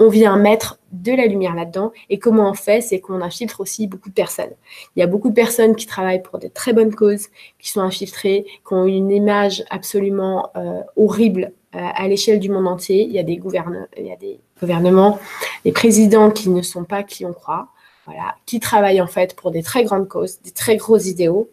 [0.00, 1.92] On vient mettre de la lumière là-dedans.
[2.08, 4.50] Et comment on fait C'est qu'on infiltre aussi beaucoup de personnes.
[4.96, 7.28] Il y a beaucoup de personnes qui travaillent pour des très bonnes causes,
[7.60, 12.66] qui sont infiltrées, qui ont une image absolument euh, horrible euh, à l'échelle du monde
[12.66, 13.04] entier.
[13.04, 15.20] Il y a des gouvernements, il y a des gouvernements,
[15.64, 17.68] des présidents qui ne sont pas qui on croit,
[18.46, 21.50] qui travaillent en fait pour des très grandes causes, des très gros idéaux,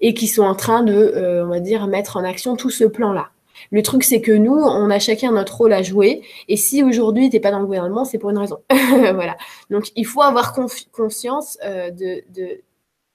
[0.00, 2.84] et qui sont en train de, euh, on va dire, mettre en action tout ce
[2.84, 3.30] plan-là.
[3.70, 6.22] Le truc, c'est que nous, on a chacun notre rôle à jouer.
[6.48, 8.58] Et si aujourd'hui, tu n'es pas dans le gouvernement, c'est pour une raison.
[8.70, 9.36] voilà.
[9.70, 10.54] Donc, il faut avoir
[10.92, 12.22] conscience euh, de,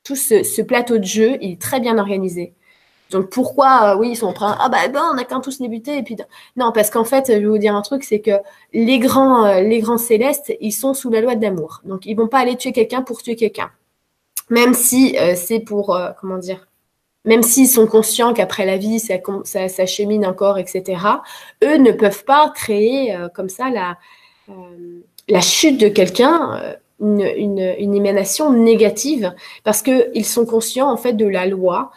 [0.03, 1.38] tout ce, plateau de jeu.
[1.41, 2.53] Il est très bien organisé.
[3.12, 5.59] Donc pourquoi, euh, oui, ils sont en train, ah bah ben, on a qu'un tous
[5.59, 6.16] débuté et puis
[6.55, 8.32] non, parce qu'en fait, je vais vous dire un truc, c'est que
[8.74, 11.82] les grands, euh, les grands célestes, ils sont sous la loi de l'amour.
[11.84, 13.70] Donc ils vont pas aller tuer quelqu'un pour tuer quelqu'un,
[14.49, 16.68] même si euh, c'est pour, comment dire,
[17.26, 19.16] même s'ils sont conscients qu'après la vie, ça,
[19.68, 21.01] ça, chemine encore, etc.
[21.64, 23.97] Eux ne peuvent pas créer comme ça la,
[25.28, 26.78] la chute de quelqu'un.
[27.03, 29.34] Une, une, émanation négative
[29.64, 31.91] parce qu'ils sont conscients en fait de la loi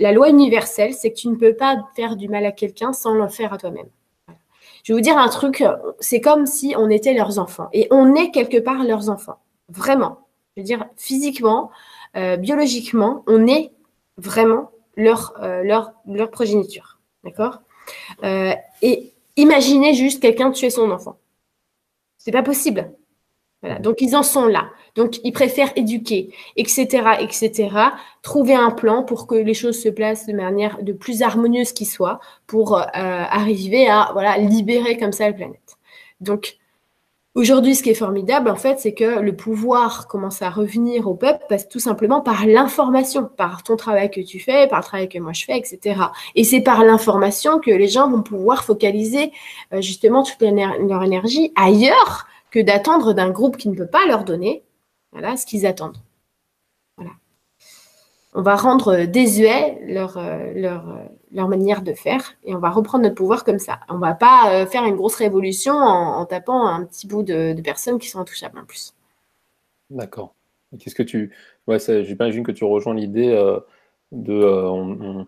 [0.00, 3.14] la loi universelle, c'est que tu ne peux pas faire du mal à quelqu'un sans
[3.14, 3.88] le faire à toi-même.
[4.82, 5.64] Je vais vous dire un truc,
[6.00, 7.68] c'est comme si on était leurs enfants.
[7.72, 9.38] Et on est quelque part leurs enfants.
[9.68, 10.18] Vraiment.
[10.56, 11.70] Je veux dire, physiquement,
[12.16, 13.72] euh, biologiquement, on est
[14.18, 16.98] vraiment leur, euh, leur, leur progéniture.
[17.24, 17.62] D'accord?
[18.24, 21.16] Euh, Et imaginez juste quelqu'un tuer son enfant.
[22.18, 22.92] C'est pas possible.
[23.80, 24.66] Donc ils en sont là.
[24.94, 26.86] Donc ils préfèrent éduquer, etc.,
[27.20, 27.70] etc.
[28.22, 31.84] Trouver un plan pour que les choses se placent de manière de plus harmonieuse qui
[31.84, 35.78] soit, pour euh, arriver à libérer comme ça la planète.
[36.20, 36.58] Donc
[37.36, 41.14] Aujourd'hui, ce qui est formidable, en fait, c'est que le pouvoir commence à revenir au
[41.14, 45.18] peuple tout simplement par l'information, par ton travail que tu fais, par le travail que
[45.18, 46.00] moi je fais, etc.
[46.36, 49.32] Et c'est par l'information que les gens vont pouvoir focaliser
[49.72, 54.24] euh, justement toute leur énergie ailleurs que d'attendre d'un groupe qui ne peut pas leur
[54.24, 54.62] donner
[55.10, 55.96] voilà, ce qu'ils attendent.
[56.96, 57.10] Voilà.
[58.32, 61.02] On va rendre désuet leur, euh, leur, euh,
[61.32, 63.80] leur, manière de faire et on va reprendre notre pouvoir comme ça.
[63.88, 67.60] On ne va pas euh, faire une grosse révolution en, tapant un petit bout de,
[67.60, 68.94] personnes qui sont intouchables en plus.
[69.90, 70.32] D'accord.
[70.78, 71.32] Qu'est-ce que tu.
[71.66, 73.30] Ouais, j'imagine que tu rejoins l'idée
[74.12, 74.44] de.
[74.44, 75.26] on,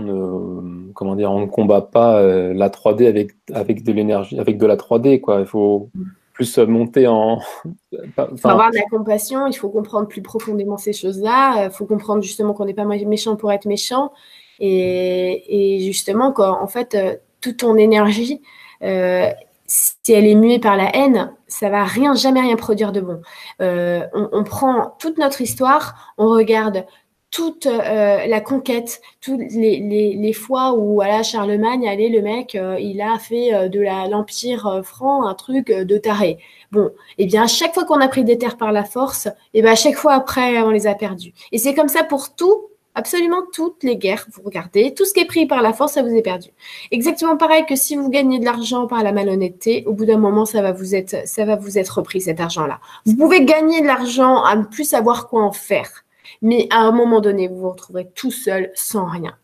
[0.00, 4.66] ne comment dire on ne combat pas la 3D avec avec de l'énergie avec de
[4.66, 6.02] la 3D quoi il faut mm
[6.44, 7.40] plus monter en.
[8.36, 11.54] Faut avoir de la compassion, il faut comprendre plus profondément ces choses-là.
[11.56, 14.12] Il euh, faut comprendre justement qu'on n'est pas méchant pour être méchant.
[14.60, 18.40] Et, justement, quand, en fait, euh, toute ton énergie,
[18.82, 19.30] euh,
[19.66, 23.20] si elle est muée par la haine, ça va rien, jamais rien produire de bon.
[23.60, 26.84] on, on, prend toute notre histoire, on regarde
[27.32, 29.78] toute euh, la conquête, toutes les,
[30.14, 34.82] les, fois où voilà, Charlemagne, allez, le mec, euh, il a fait euh, de l'Empire
[34.84, 36.38] franc un truc de taré.
[36.70, 39.26] Bon, et eh bien, à chaque fois qu'on a pris des terres par la force,
[39.26, 41.32] et eh bien, à chaque fois après, on les a perdues.
[41.52, 44.26] Et c'est comme ça pour tout, absolument toutes les guerres.
[44.30, 46.50] Vous regardez, tout ce qui est pris par la force, ça vous est perdu.
[46.90, 50.44] Exactement pareil que si vous gagnez de l'argent par la malhonnêteté, au bout d'un moment,
[50.44, 52.78] ça va vous être, ça va vous être repris cet argent-là.
[53.06, 56.01] Vous pouvez gagner de l'argent à ne plus savoir quoi en faire.
[56.42, 59.36] Mais à un moment donné, vous vous retrouverez tout seul, sans rien.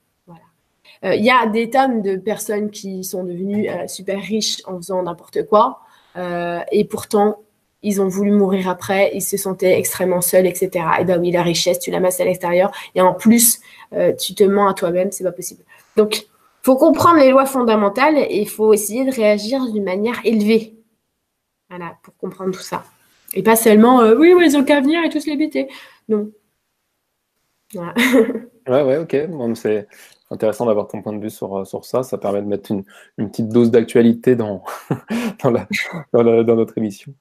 [1.03, 4.77] Il euh, y a des tonnes de personnes qui sont devenues euh, super riches en
[4.77, 5.81] faisant n'importe quoi.
[6.17, 7.41] Euh, et pourtant,
[7.83, 10.85] ils ont voulu mourir après, ils se sentaient extrêmement seuls, etc.
[11.01, 12.73] Et ben oui, la richesse, tu la masses à l'extérieur.
[12.97, 13.61] Et en plus,
[14.19, 15.63] tu te mens à toi-même, c'est pas possible.
[15.97, 16.27] Donc,
[16.63, 20.75] faut comprendre les lois fondamentales et il faut essayer de réagir d'une manière élevée.
[21.71, 22.83] Voilà, pour comprendre tout ça.
[23.35, 25.69] Et pas seulement, oui, oui, ils ont qu'à venir et tous les bêter.
[26.09, 26.33] Non,
[28.69, 29.17] Ouais, ouais, ok.
[29.55, 29.89] C'est
[30.31, 32.03] intéressant d'avoir ton point de vue sur, euh, sur ça.
[32.03, 32.85] Ça permet de mettre une,
[33.17, 34.63] une petite dose d'actualité dans,
[36.13, 37.15] dans, notre émission.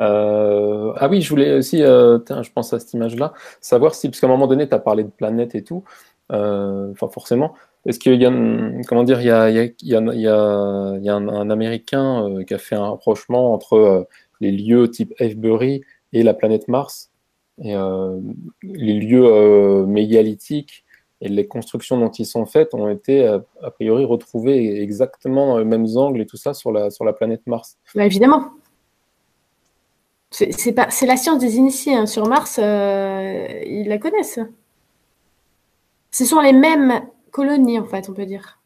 [0.00, 4.20] Euh, ah oui, je voulais aussi, euh, je pense à cette image-là, savoir si, parce
[4.20, 5.82] qu'à un moment donné, tu as parlé de planète et tout,
[6.30, 8.30] forcément, est-ce qu'il y a,
[8.86, 12.44] comment dire, il y a, il y a, y a, y a un, un, Américain
[12.46, 14.06] qui a fait un rapprochement entre
[14.40, 15.82] les lieux type Avebury
[16.12, 17.10] et la planète Mars?
[17.62, 18.20] Et euh,
[18.62, 20.84] les lieux euh, mégalithiques
[21.22, 25.58] et les constructions dont ils sont faites ont été euh, a priori retrouvées exactement dans
[25.58, 27.78] les mêmes angles et tout ça sur la, sur la planète Mars.
[27.94, 28.50] Bah, évidemment.
[30.30, 31.94] C'est la science des initiés.
[31.94, 32.04] Hein.
[32.04, 34.40] Sur Mars, ils la connaissent.
[36.10, 37.00] Ce sont les mêmes
[37.30, 38.58] colonies, en fait, on peut dire.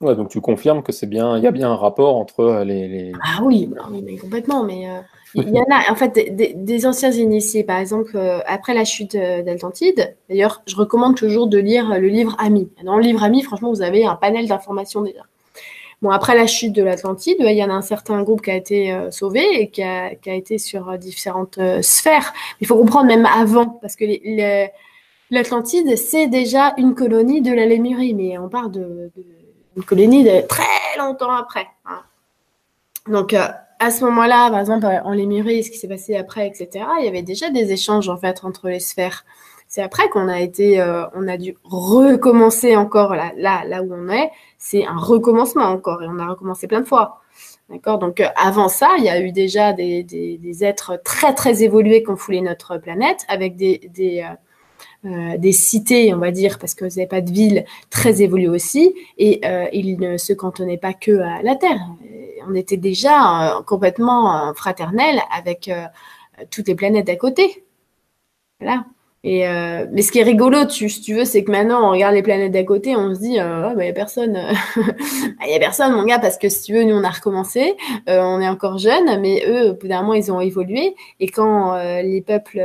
[0.00, 3.12] Ouais, donc tu confirmes que c'est bien, il y a bien un rapport entre les.
[3.22, 3.70] Ah oui,
[4.02, 4.64] mais complètement.
[4.64, 4.86] Mais
[5.34, 9.14] il y en a, en fait, des, anciens initiés, par exemple, euh, après la chute
[9.14, 10.16] euh, d'Atlantide.
[10.28, 12.68] D'ailleurs, je recommande toujours de lire le livre Ami.
[12.84, 15.22] Dans le livre Ami, franchement, vous avez un panel d'informations déjà.
[16.02, 18.56] Bon, après la chute de l'Atlantide, il y en a un certain groupe qui a
[18.56, 22.32] été euh, sauvé et qui a, qui a, été sur différentes sphères.
[22.60, 24.04] Il faut comprendre même avant, parce que
[25.30, 29.10] l'Atlantide, c'est déjà une colonie de la Lémurie, mais on parle de,
[29.76, 31.66] une colonie de très longtemps après.
[31.86, 32.02] Hein.
[33.06, 33.34] Donc,
[33.80, 37.08] à ce moment-là, par exemple, en Lémurie, ce qui s'est passé après, etc., il y
[37.08, 39.24] avait déjà des échanges en fait entre les sphères.
[39.68, 43.94] C'est après qu'on a été, euh, on a dû recommencer encore là, là, là où
[43.94, 44.30] on est.
[44.58, 47.22] C'est un recommencement encore et on a recommencé plein de fois.
[47.70, 47.98] D'accord?
[47.98, 52.10] Donc euh, avant ça, il y a eu déjà des, êtres très très évolués qui
[52.10, 54.26] ont foulé notre planète avec des
[55.04, 58.22] euh, euh, des cités, on va dire, parce que vous n'avez pas de ville très
[58.22, 61.80] évoluées aussi, et euh, ils ne se cantonnaient pas que à la Terre.
[62.48, 65.70] On était déjà euh, complètement fraternel avec
[66.50, 67.64] toutes les planètes à côté.
[68.60, 68.84] Voilà.
[69.22, 69.46] Et
[69.92, 72.22] mais ce qui est rigolo, tu, si tu veux, c'est que maintenant on regarde les
[72.22, 74.40] planètes d'à côté, on se dit, il n'y a personne,
[75.42, 77.76] il y a personne, mon gars, parce que si tu veux, nous on a recommencé,
[78.06, 80.94] on est encore jeunes, mais eux, au bout d'un moment, ils ont évolué.
[81.20, 82.62] Et quand les peuples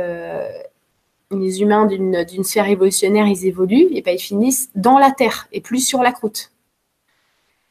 [1.30, 5.60] les humains d'une sphère évolutionnaire, ils évoluent, et ben, ils finissent dans la Terre et
[5.60, 6.52] plus sur la croûte.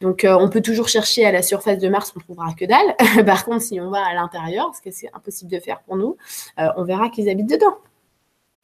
[0.01, 2.65] Donc, euh, on peut toujours chercher à la surface de Mars, on ne trouvera que
[2.65, 2.95] dalle.
[3.25, 6.17] Par contre, si on va à l'intérieur, ce que c'est impossible de faire pour nous,
[6.59, 7.77] euh, on verra qu'ils habitent dedans.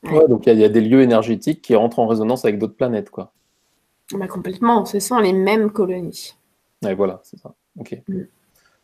[0.03, 0.27] Ouais.
[0.27, 3.33] donc il y, a des lieux énergétiques qui rentrent en résonance avec d'autres planètes, quoi.
[4.13, 6.33] Bah, complètement, ce sont les mêmes colonies.
[6.83, 7.53] Ouais, voilà, c'est ça.
[7.79, 8.01] Ok.
[8.07, 8.23] Mm.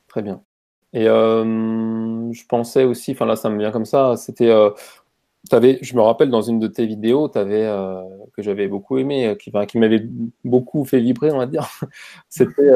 [0.08, 0.42] Très bien.
[0.94, 4.52] Et euh, je pensais aussi, enfin là, ça me vient comme ça, c'était.
[5.54, 8.02] Euh, avais, je me rappelle dans une de tes vidéos, avais, euh,
[8.36, 10.08] que j'avais beaucoup aimé, qui, qui m'avait
[10.44, 11.68] beaucoup fait vibrer, on va dire.
[12.30, 12.74] C'était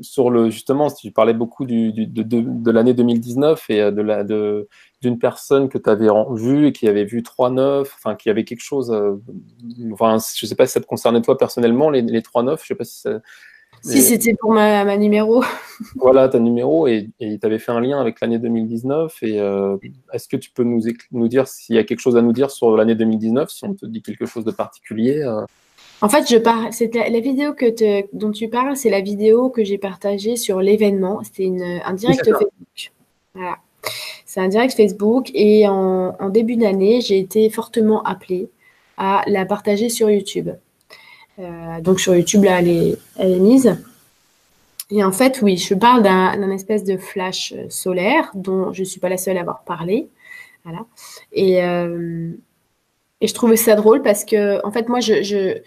[0.00, 4.24] sur le justement, tu parlais beaucoup du, de, de, de l'année 2019 et de la
[4.24, 4.68] de
[5.00, 8.62] d'une personne que tu avais vue et qui avait vu 3-9, enfin qui avait quelque
[8.62, 8.94] chose.
[9.92, 12.74] enfin, je sais pas si ça te concernait toi personnellement les, les 3-9, je sais
[12.76, 13.20] pas si ça,
[13.82, 15.42] si c'était pour ma, ma, numéro.
[15.96, 19.22] voilà, ta numéro, et tu avais fait un lien avec l'année 2019.
[19.22, 19.76] Et euh,
[20.12, 22.50] est-ce que tu peux nous, nous dire s'il y a quelque chose à nous dire
[22.50, 25.44] sur l'année 2019, si on te dit quelque chose de particulier euh?
[26.00, 26.72] En fait, je parle.
[26.72, 31.22] C'est la, vidéo que dont tu parles, c'est la vidéo que j'ai partagée sur l'événement.
[31.22, 31.52] C'était
[31.84, 32.50] un direct Facebook.
[33.34, 33.58] Voilà.
[34.26, 38.48] C'est un direct Facebook et en, en début d'année, j'ai été fortement appelée
[38.96, 40.50] à la partager sur YouTube.
[41.38, 43.76] Euh, donc sur YouTube, là, elle est, mise.
[44.90, 48.84] Et en fait, oui, je parle d'un espèce de flash euh, solaire dont je ne
[48.84, 50.08] suis pas la seule à avoir parlé.
[50.64, 50.84] Voilà.
[51.32, 52.30] Et, euh,
[53.20, 55.58] et je trouvais ça drôle parce que, en fait, moi, je,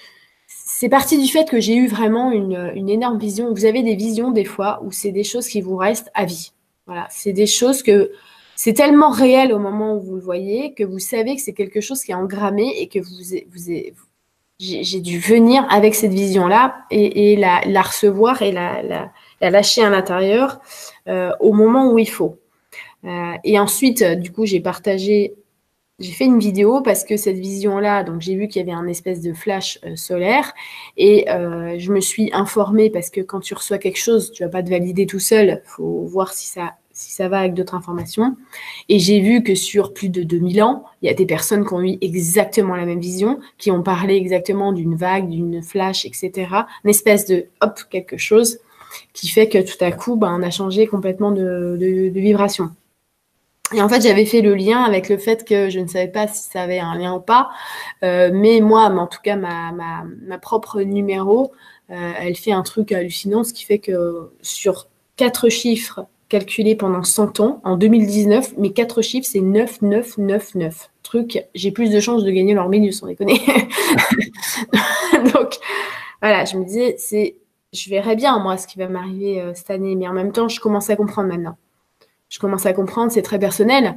[0.47, 3.53] c'est parti du fait que j'ai eu vraiment une, une, énorme vision.
[3.53, 6.51] Vous avez des visions des fois où c'est des choses qui vous restent à vie.
[6.85, 8.11] Voilà, c'est des choses que
[8.55, 11.81] c'est tellement réel au moment où vous le voyez que vous savez que c'est quelque
[11.81, 13.33] chose qui est engrammé et que vous,
[14.59, 20.59] j'ai dû venir avec cette vision-là et, la, recevoir et la, lâcher à l'intérieur
[21.07, 22.39] euh, au moment où il faut.
[23.03, 25.35] Euh, et ensuite, du coup, j'ai partagé,
[25.99, 28.87] j'ai fait une vidéo parce que cette vision-là, donc j'ai vu qu'il y avait un
[28.87, 30.53] espèce de flash euh, solaire
[30.95, 34.63] et je me suis informée parce que quand tu reçois quelque chose, tu vas pas
[34.63, 38.37] te valider tout seul, faut voir si ça si ça va avec d'autres informations.
[38.87, 41.73] Et j'ai vu que sur plus de 2000 ans, il y a des personnes qui
[41.73, 46.47] ont eu exactement la même vision, qui ont parlé exactement d'une vague, d'une flash, etc.
[46.83, 48.59] Une espèce de hop, quelque chose
[49.11, 51.77] qui fait que tout à coup, ben, on a changé complètement de,
[52.15, 52.71] vibration.
[53.73, 56.27] Et en fait, j'avais fait le lien avec le fait que je ne savais pas
[56.27, 57.49] si ça avait un lien ou pas,
[58.03, 61.51] euh, mais moi, en tout cas, ma, ma, propre numéro,
[61.89, 64.87] euh, elle fait un truc hallucinant, ce qui fait que sur
[65.17, 67.61] quatre chiffres calculé pendant 100 ans.
[67.63, 70.89] En 2019, mes quatre chiffres, c'est 9, 9, 9, 9.
[71.03, 73.39] Truc, j'ai plus de chances de gagner leur milieu, sans déconner.
[75.33, 75.59] Donc,
[76.21, 77.35] voilà, je me disais, c'est,
[77.73, 79.95] je verrai bien, moi, ce qui va m'arriver euh, cette année.
[79.95, 81.57] Mais en même temps, je commence à comprendre maintenant.
[82.29, 83.95] Je commence à comprendre, c'est très personnel.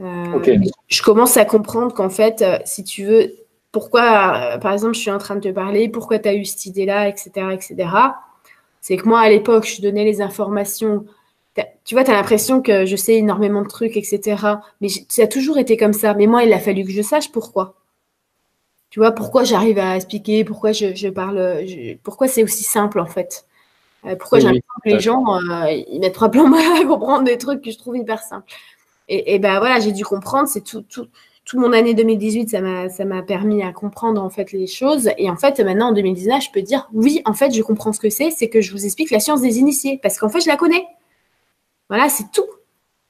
[0.00, 0.40] Euh,
[0.88, 3.32] je commence à comprendre qu'en fait, euh, si tu veux,
[3.70, 6.66] pourquoi, par exemple, je suis en train de te parler, pourquoi tu as eu cette
[6.66, 7.88] idée-là, etc., etc.
[8.82, 11.06] C'est que moi, à l'époque, je donnais les informations
[11.84, 14.36] tu vois, tu as l'impression que je sais énormément de trucs, etc.
[14.80, 16.14] Mais ça a toujours été comme ça.
[16.14, 17.74] Mais moi, il a fallu que je sache pourquoi.
[18.90, 21.64] Tu vois, pourquoi j'arrive à expliquer, pourquoi je, parle,
[22.02, 23.46] pourquoi c'est aussi simple en fait.
[24.04, 27.38] Euh, pourquoi j'aime que les gens, euh, ils mettent trois plans mal à comprendre des
[27.38, 28.52] trucs que je trouve hyper simples.
[29.08, 31.06] Et, et ben voilà, j'ai dû comprendre, c'est tout, tout,
[31.44, 35.10] tout mon année 2018, ça m'a, ça m'a permis à comprendre en fait les choses.
[35.18, 38.00] Et en fait, maintenant en 2019, je peux dire oui, en fait, je comprends ce
[38.00, 40.48] que c'est, c'est que je vous explique la science des initiés, parce qu'en fait, je
[40.48, 40.84] la connais.
[41.92, 42.46] Voilà, c'est tout.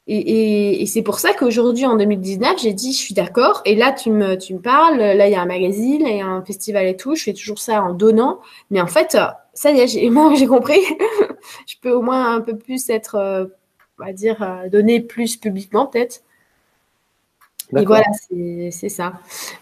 [0.08, 3.62] Et, c'est pour ça qu'aujourd'hui, en 2019, j'ai dit, je suis d'accord.
[3.64, 4.98] Et là, tu me, tu me parles.
[4.98, 7.14] Là, il y a un magazine, il y a un festival et tout.
[7.14, 8.40] Je fais toujours ça en donnant.
[8.72, 9.16] Mais en fait,
[9.54, 10.80] ça y est, j'ai, moi, j'ai compris.
[11.68, 13.44] je peux au moins un peu plus être, euh,
[14.00, 16.22] on va dire, euh, donner plus publiquement, peut-être.
[17.78, 18.06] Et voilà,
[18.72, 19.12] c'est, ça.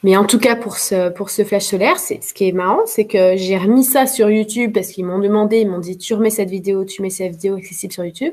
[0.03, 2.87] Mais en tout cas, pour ce, pour ce flash solaire, c'est, ce qui est marrant,
[2.87, 6.15] c'est que j'ai remis ça sur YouTube parce qu'ils m'ont demandé, ils m'ont dit, tu
[6.15, 8.33] remets cette vidéo, tu mets cette vidéo accessible sur YouTube.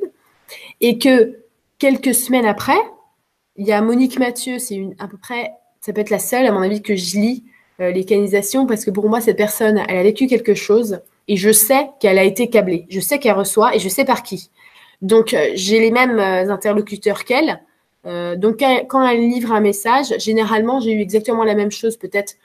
[0.81, 1.39] Et que
[1.79, 2.77] quelques semaines après,
[3.57, 6.51] il y a Monique Mathieu, c'est à peu près, ça peut être la seule à
[6.51, 7.43] mon avis que je lis
[7.81, 11.37] euh, les canalisations parce que pour moi cette personne, elle a vécu quelque chose et
[11.37, 14.49] je sais qu'elle a été câblée, je sais qu'elle reçoit et je sais par qui.
[15.01, 17.59] Donc euh, j'ai les mêmes euh, interlocuteurs qu'elle.
[18.37, 22.35] donc quand elle livre un message, généralement j'ai eu exactement la même chose, peut-être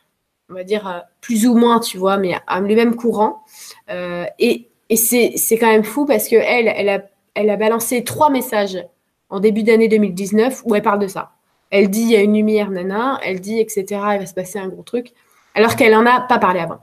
[0.50, 3.44] on va dire plus ou moins, tu vois, mais le même courant.
[3.88, 7.00] et c'est quand même fou parce que elle, elle a
[7.34, 8.84] elle a balancé trois messages
[9.30, 11.32] en début d'année 2019 où elle parle de ça.
[11.70, 13.84] Elle dit il y a une lumière, nana, elle dit etc.
[13.90, 15.12] Il va se passer un gros truc,
[15.54, 16.80] alors qu'elle en a pas parlé avant.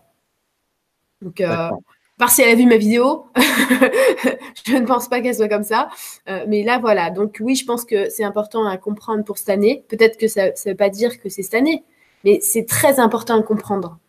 [1.22, 1.70] Donc, euh,
[2.18, 3.28] par si elle a vu ma vidéo,
[4.66, 5.90] je ne pense pas qu'elle soit comme ça.
[6.28, 7.12] Euh, mais là, voilà.
[7.12, 9.84] Donc, oui, je pense que c'est important à comprendre pour cette année.
[9.88, 11.84] Peut-être que ça ne veut pas dire que c'est cette année,
[12.24, 14.00] mais c'est très important à comprendre.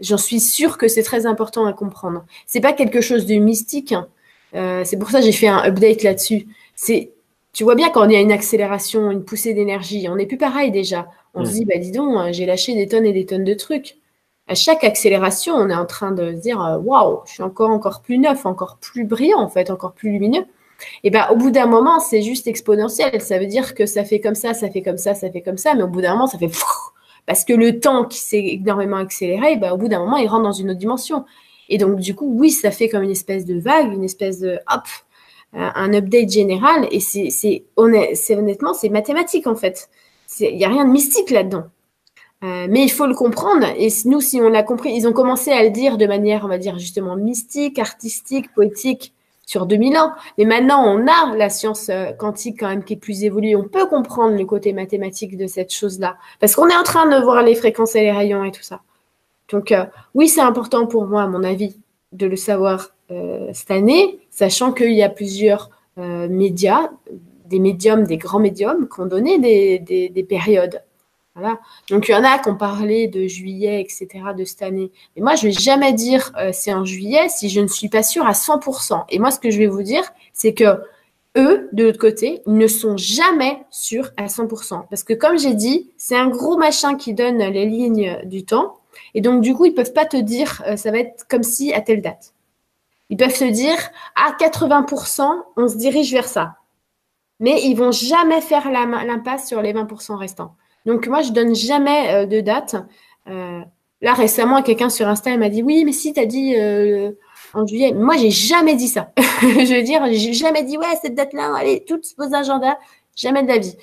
[0.00, 2.24] J'en suis sûre que c'est très important à comprendre.
[2.46, 3.92] C'est pas quelque chose de mystique.
[3.92, 4.08] Hein.
[4.54, 6.46] Euh, c'est pour ça que j'ai fait un update là-dessus.
[6.74, 7.12] C'est,
[7.52, 10.38] tu vois bien quand il y a une accélération, une poussée d'énergie, on n'est plus
[10.38, 11.08] pareil déjà.
[11.34, 13.54] On se dit, bah dis donc, hein, j'ai lâché des tonnes et des tonnes de
[13.54, 13.96] trucs.
[14.48, 17.70] à chaque accélération, on est en train de se dire euh, waouh, je suis encore
[17.70, 20.46] encore plus neuf, encore plus brillant en fait, encore plus lumineux.
[21.04, 23.20] Et ben au bout d'un moment, c'est juste exponentiel.
[23.20, 25.58] Ça veut dire que ça fait comme ça, ça fait comme ça, ça fait comme
[25.58, 26.50] ça, mais au bout d'un moment, ça fait
[27.26, 30.42] parce que le temps qui s'est énormément accéléré, ben, au bout d'un moment, il rentre
[30.42, 31.24] dans une autre dimension.
[31.68, 34.58] Et donc du coup, oui, ça fait comme une espèce de vague, une espèce de
[34.72, 34.84] hop,
[35.52, 36.88] un update général.
[36.90, 39.88] Et c'est c'est honnêtement, c'est mathématique en fait.
[40.40, 41.64] Il n'y a rien de mystique là-dedans.
[42.44, 43.66] Euh, mais il faut le comprendre.
[43.78, 46.48] Et nous, si on l'a compris, ils ont commencé à le dire de manière, on
[46.48, 49.14] va dire, justement mystique, artistique, poétique
[49.46, 50.12] sur 2000 ans.
[50.36, 53.56] Mais maintenant, on a la science euh, quantique quand même qui est plus évoluée.
[53.56, 56.16] On peut comprendre le côté mathématique de cette chose-là.
[56.38, 58.82] Parce qu'on est en train de voir les fréquences et les rayons et tout ça.
[59.54, 61.80] Donc, euh, oui, c'est important pour moi, à mon avis,
[62.12, 62.90] de le savoir
[63.52, 66.90] cette année, sachant qu'il y a plusieurs médias,
[67.44, 70.80] des médiums, des grands médiums, qui ont donné des, des périodes
[71.34, 71.58] voilà.
[71.90, 74.92] Donc il y en a qui ont parlé de juillet, etc., de cette année.
[75.16, 78.04] Mais moi, je vais jamais dire euh, c'est en juillet si je ne suis pas
[78.04, 79.04] sûre à 100%.
[79.10, 80.80] Et moi, ce que je vais vous dire, c'est que
[81.36, 84.84] eux, de l'autre côté, ils ne sont jamais sûrs à 100%.
[84.88, 88.76] Parce que comme j'ai dit, c'est un gros machin qui donne les lignes du temps.
[89.14, 91.72] Et donc, du coup, ils peuvent pas te dire euh, ça va être comme si
[91.72, 92.34] à telle date.
[93.10, 93.76] Ils peuvent se dire
[94.16, 96.56] à 80%, on se dirige vers ça.
[97.40, 100.54] Mais ils vont jamais faire l'impasse sur les 20% restants.
[100.86, 102.76] Donc moi, je donne jamais euh, de date.
[103.28, 103.60] Euh,
[104.00, 106.54] là, récemment, quelqu'un sur Insta m'a dit oui, mais si, tu as dit
[107.54, 107.92] en juillet.
[107.92, 109.12] Moi, j'ai jamais dit ça.
[109.40, 112.76] je veux dire, j'ai jamais dit ouais, cette date-là, allez, toutes vos agendas,
[113.14, 113.76] jamais de la vie.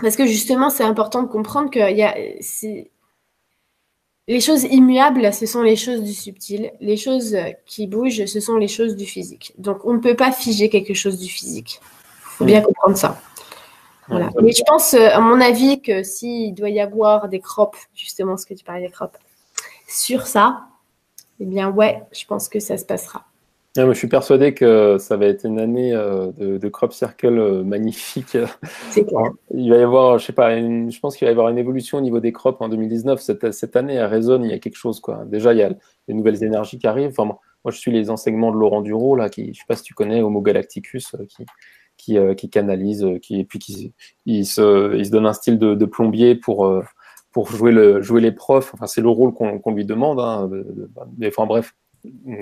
[0.00, 2.14] Parce que justement, c'est important de comprendre que y a,
[4.28, 6.70] les choses immuables, ce sont les choses du subtil.
[6.80, 9.54] Les choses qui bougent, ce sont les choses du physique.
[9.58, 11.80] Donc, on ne peut pas figer quelque chose du physique.
[11.82, 13.18] Il faut bien comprendre ça.
[14.10, 18.36] Mais je pense, euh, à mon avis, que s'il doit y avoir des crops, justement,
[18.36, 19.18] ce que tu parlais des crops,
[19.86, 20.66] sur ça,
[21.40, 23.24] eh bien, ouais, je pense que ça se passera.
[23.86, 28.36] Je suis persuadé que ça va être une année euh, de, crop circle euh, magnifique.
[28.92, 29.32] Clair.
[29.54, 31.98] Il va y avoir, je sais pas, je pense qu'il va y avoir une évolution
[31.98, 33.20] au niveau des crops en 2019.
[33.20, 35.00] Cette, cette année, elle résonne, il y a quelque chose.
[35.00, 35.24] Quoi.
[35.26, 35.70] Déjà, il y a
[36.08, 37.10] des nouvelles énergies qui arrivent.
[37.10, 37.38] Enfin, moi,
[37.70, 40.22] je suis les enseignements de Laurent Duro, là, qui, je sais pas si tu connais,
[40.22, 41.44] Homo Galacticus, qui,
[41.96, 43.92] qui, euh, qui canalise, qui, et puis qui
[44.26, 46.72] il se, il se donne un style de, de plombier pour,
[47.32, 48.74] pour jouer, le, jouer les profs.
[48.74, 50.18] Enfin, c'est le rôle qu'on lui demande.
[50.20, 50.50] Hein,
[51.18, 51.74] mais enfin, bref,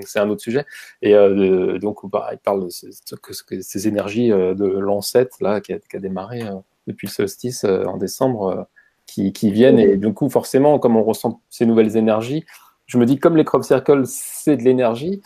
[0.02, 0.64] c'est un autre sujet.
[1.02, 6.42] Et euh, donc, bah, il parle de ces, énergies de l'ancêtre là qui a, démarré
[6.86, 8.66] depuis le solstice en décembre,
[9.06, 9.78] qui, qui, viennent.
[9.78, 12.44] Et du coup, forcément, comme on ressent ces nouvelles énergies,
[12.86, 15.20] je me dis comme les crop circles, c'est de l'énergie.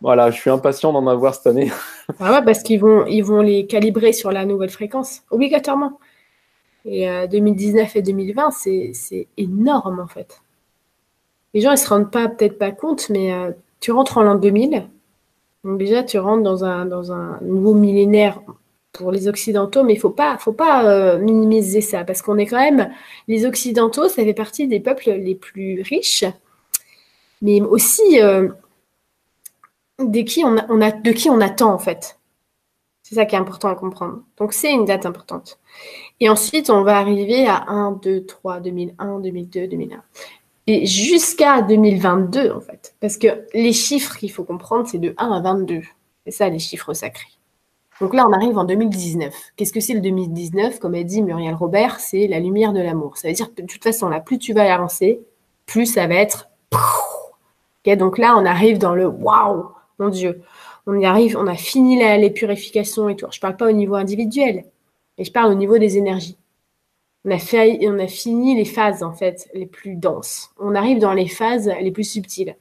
[0.00, 1.72] Voilà, je suis impatient d'en avoir cette année.
[2.20, 5.98] Ah ouais, parce qu'ils vont, ils vont les calibrer sur la nouvelle fréquence, obligatoirement.
[6.84, 8.50] Et 2019 euh, et 2020,
[8.92, 10.40] c'est énorme en fait.
[11.54, 13.50] Les gens, ils se rendent peut-être pas compte, mais euh,
[13.80, 14.86] tu rentres en l'an 2000.
[15.64, 18.40] Donc déjà, tu rentres dans un, nouveau millénaire
[18.92, 22.46] pour les Occidentaux, mais il faut pas, faut pas euh, minimiser ça, parce qu'on est
[22.46, 22.92] quand même,
[23.28, 26.24] les Occidentaux, ça fait partie des peuples les plus riches,
[27.42, 28.18] mais aussi
[29.98, 32.18] de qui on, a, de qui on attend en fait.
[33.02, 34.22] C'est ça qui est important à comprendre.
[34.36, 35.58] Donc c'est une date importante.
[36.20, 40.02] Et ensuite, on va arriver à 1, 2, 3, 2001, 2002, 2001.
[40.68, 42.94] Et jusqu'à 2022 en fait.
[43.00, 45.80] Parce que les chiffres qu'il faut comprendre, c'est de 1 à 22.
[46.24, 47.32] C'est ça les chiffres sacrés.
[48.02, 49.34] Donc là, on arrive en 2019.
[49.56, 53.16] Qu'est-ce que c'est le 2019 Comme a dit Muriel Robert, c'est la lumière de l'amour.
[53.16, 55.20] Ça veut dire que de toute façon, là, plus tu vas avancer,
[55.66, 56.48] plus ça va être...
[57.96, 60.42] donc là, on arrive dans le waouh mon Dieu,
[60.86, 63.26] on y arrive, on a fini les purifications et tout.
[63.30, 64.64] Je ne parle pas au niveau individuel,
[65.16, 66.38] mais je parle au niveau des énergies.
[67.24, 70.50] On a, fini les phases, en fait, les plus denses.
[70.58, 72.56] On arrive dans les phases les plus subtiles.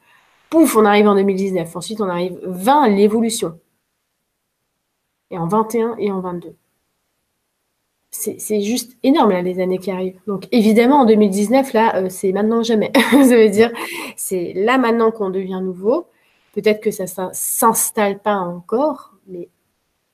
[0.49, 1.76] Pouf, on arrive en 2019.
[1.76, 3.60] Ensuite, on arrive 20, l'évolution.
[5.30, 6.55] Et en 21 et en 22.
[8.10, 10.20] C'est juste énorme, là, les années qui arrivent.
[10.26, 12.91] Donc, évidemment, en 2019, là, euh, c'est maintenant jamais.
[13.12, 13.72] Ça veut dire,
[14.16, 16.08] c'est là maintenant qu'on devient nouveau.
[16.53, 19.49] Peut-être que ça ne s'installe pas encore, mais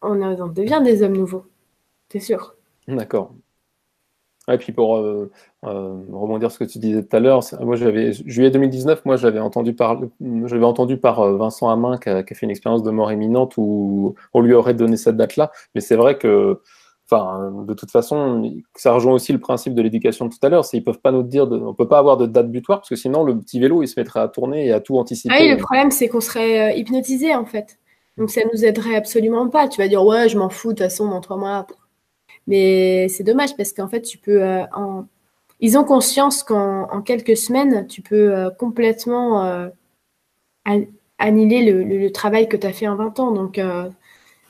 [0.01, 0.15] on,
[0.47, 1.45] devient des hommes nouveaux.
[2.09, 2.55] C'est sûr.
[2.85, 3.31] D'accord.
[4.51, 5.31] Et puis pour euh,
[5.65, 9.15] euh, rebondir sur ce que tu disais tout à l'heure, moi j'avais juillet 2019, moi
[9.15, 10.01] j'avais entendu par
[10.45, 14.15] j'avais entendu par euh, Vincent Hamin qui a, fait une expérience de mort imminente où
[14.33, 15.51] on lui aurait donné cette date-là.
[15.75, 16.59] Mais c'est vrai que
[17.11, 20.63] Enfin, de toute façon, ça rejoint aussi le principe de l'éducation de tout à l'heure.
[20.63, 22.95] C'est ils peuvent pas nous dire, on peut pas avoir de date butoir parce que
[22.95, 25.35] sinon le petit vélo il se mettrait à tourner et à tout anticiper.
[25.37, 27.77] Oui, le problème c'est qu'on serait euh, hypnotisé en fait.
[28.17, 29.67] Donc ça nous aiderait absolument pas.
[29.67, 31.67] Tu vas dire ouais, je m'en fous de toute façon dans trois mois.
[32.47, 35.05] Mais c'est dommage parce qu'en fait tu peux euh, en...
[35.59, 39.69] ils ont conscience qu'en quelques semaines, tu peux euh, complètement euh,
[40.67, 43.31] le, travail que tu as fait en 20 ans.
[43.31, 43.89] Donc, euh,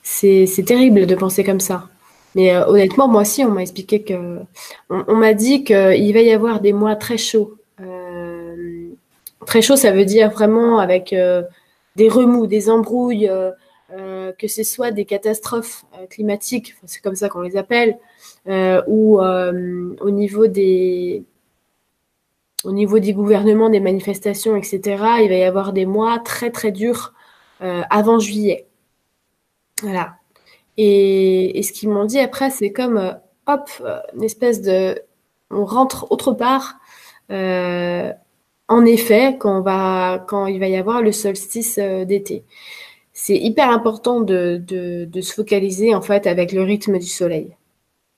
[0.02, 1.88] c'est terrible de penser comme ça.
[2.34, 4.40] Mais honnêtement, moi aussi, on m'a expliqué que.
[4.90, 7.54] On, m'a dit qu'il va y avoir des mois très chauds.
[9.46, 11.14] très chaud, ça veut dire vraiment avec
[11.96, 13.30] des remous, des embrouilles,
[13.90, 17.98] que ce soit des catastrophes climatiques, c'est comme ça qu'on les appelle,
[18.46, 21.24] euh, ou euh, au niveau des
[22.64, 24.80] au niveau du gouvernement, des manifestations, etc.,
[25.22, 27.12] il va y avoir des mois très très durs
[27.62, 28.66] euh, avant juillet.
[29.82, 30.16] Voilà.
[30.78, 33.70] Et, ce qu'ils m'ont dit après, c'est comme, hop,
[34.14, 34.98] une espèce de...
[35.50, 36.76] On rentre autre part.
[37.30, 42.44] en effet, quand il va y avoir le solstice d'été.
[43.14, 44.60] C'est hyper important de,
[45.22, 47.56] se focaliser en fait avec le rythme du soleil.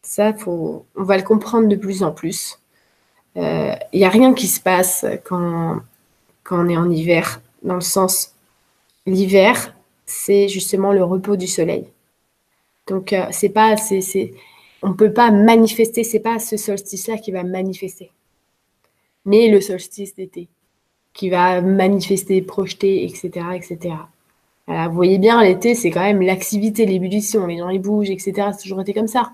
[0.02, 2.58] Ça, faut, on va le comprendre de plus en plus.
[3.36, 5.80] Il euh, n'y a rien qui se passe quand,
[6.50, 8.34] on est en hiver, dans le sens,
[9.04, 9.74] l'hiver,
[10.06, 11.86] c'est justement le repos du soleil.
[12.86, 14.32] Donc, euh, c'est pas, c'est,
[14.82, 18.10] on ne peut pas manifester, c'est pas ce solstice-là qui va manifester,
[19.26, 20.48] mais le solstice d'été
[21.12, 23.94] qui va manifester, projeter, etc., etc.
[24.68, 28.48] vous voyez bien, l'été, c'est quand même l'activité, l'ébullition, les gens ils bougent, etc.
[28.52, 29.32] C'est toujours été comme ça.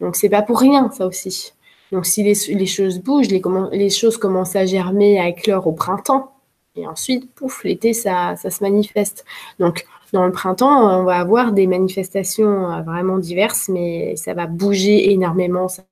[0.00, 1.52] Donc c'est pas pour rien ça aussi.
[1.90, 6.32] Donc si les, choses bougent, les, les, choses commencent à germer, à éclore au printemps,
[6.76, 9.24] et ensuite, pouf, l'été, ça, ça se manifeste.
[9.58, 14.46] Donc dans le printemps, on va avoir des manifestations euh, vraiment diverses, mais ça va
[14.46, 15.82] bouger énormément, ça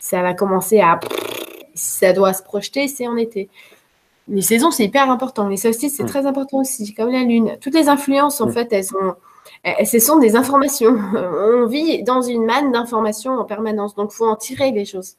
[0.00, 0.98] ça va commencer à...
[1.74, 3.48] Ça doit se projeter, c'est en été.
[4.28, 5.48] Les saisons, c'est hyper important.
[5.48, 7.56] Les solstices, c'est très important aussi, comme la lune.
[7.60, 9.14] Toutes les influences, en fait, elles sont
[9.84, 10.96] ce sont des informations.
[11.14, 15.16] On vit dans une manne d'informations en permanence, donc il faut en tirer les choses.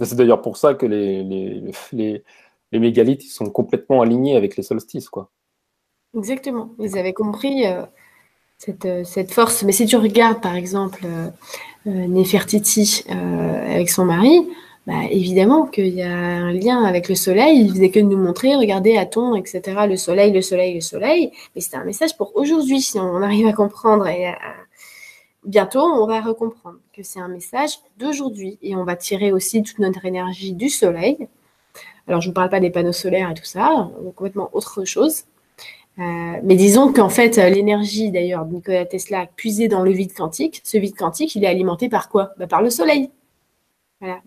[0.00, 1.72] C'est d'ailleurs pour ça que les, les,
[2.72, 5.08] les, mégalithes sont complètement alignés avec les solstices.
[5.08, 5.30] Quoi.
[6.16, 6.70] Exactement.
[6.80, 7.82] Ils avaient compris euh,
[8.58, 9.62] cette, euh, cette, force.
[9.62, 11.28] Mais si tu regardes, par exemple, euh,
[11.86, 14.48] euh Nefertiti avec son mari,
[14.86, 17.60] bah, évidemment qu'il y a un lien avec le soleil.
[17.60, 19.62] Il faisait que nous montrer, regardez, Aton, etc.
[19.88, 21.32] Le soleil, le soleil, le soleil.
[21.54, 22.82] Mais c'était un message pour aujourd'hui.
[22.82, 24.06] Si on arrive à comprendre
[25.44, 28.58] bientôt, on va recomprendre que c'est un message d'aujourd'hui.
[28.60, 31.28] Et on va tirer aussi toute notre énergie du soleil.
[32.06, 35.24] Alors, je ne vous parle pas des panneaux solaires et tout ça, complètement autre chose.
[35.98, 36.02] Euh,
[36.42, 40.76] mais disons qu'en fait, l'énergie d'ailleurs de Nikola Tesla puisée dans le vide quantique, ce
[40.76, 42.32] vide quantique, il est alimenté par quoi?
[42.36, 43.10] Bah, Par le soleil.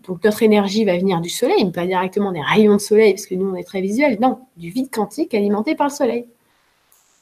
[0.06, 3.26] Donc notre énergie va venir du soleil, mais pas directement des rayons de soleil, parce
[3.26, 4.18] que nous on est très visuel.
[4.20, 6.26] Non, du vide quantique alimenté par le soleil.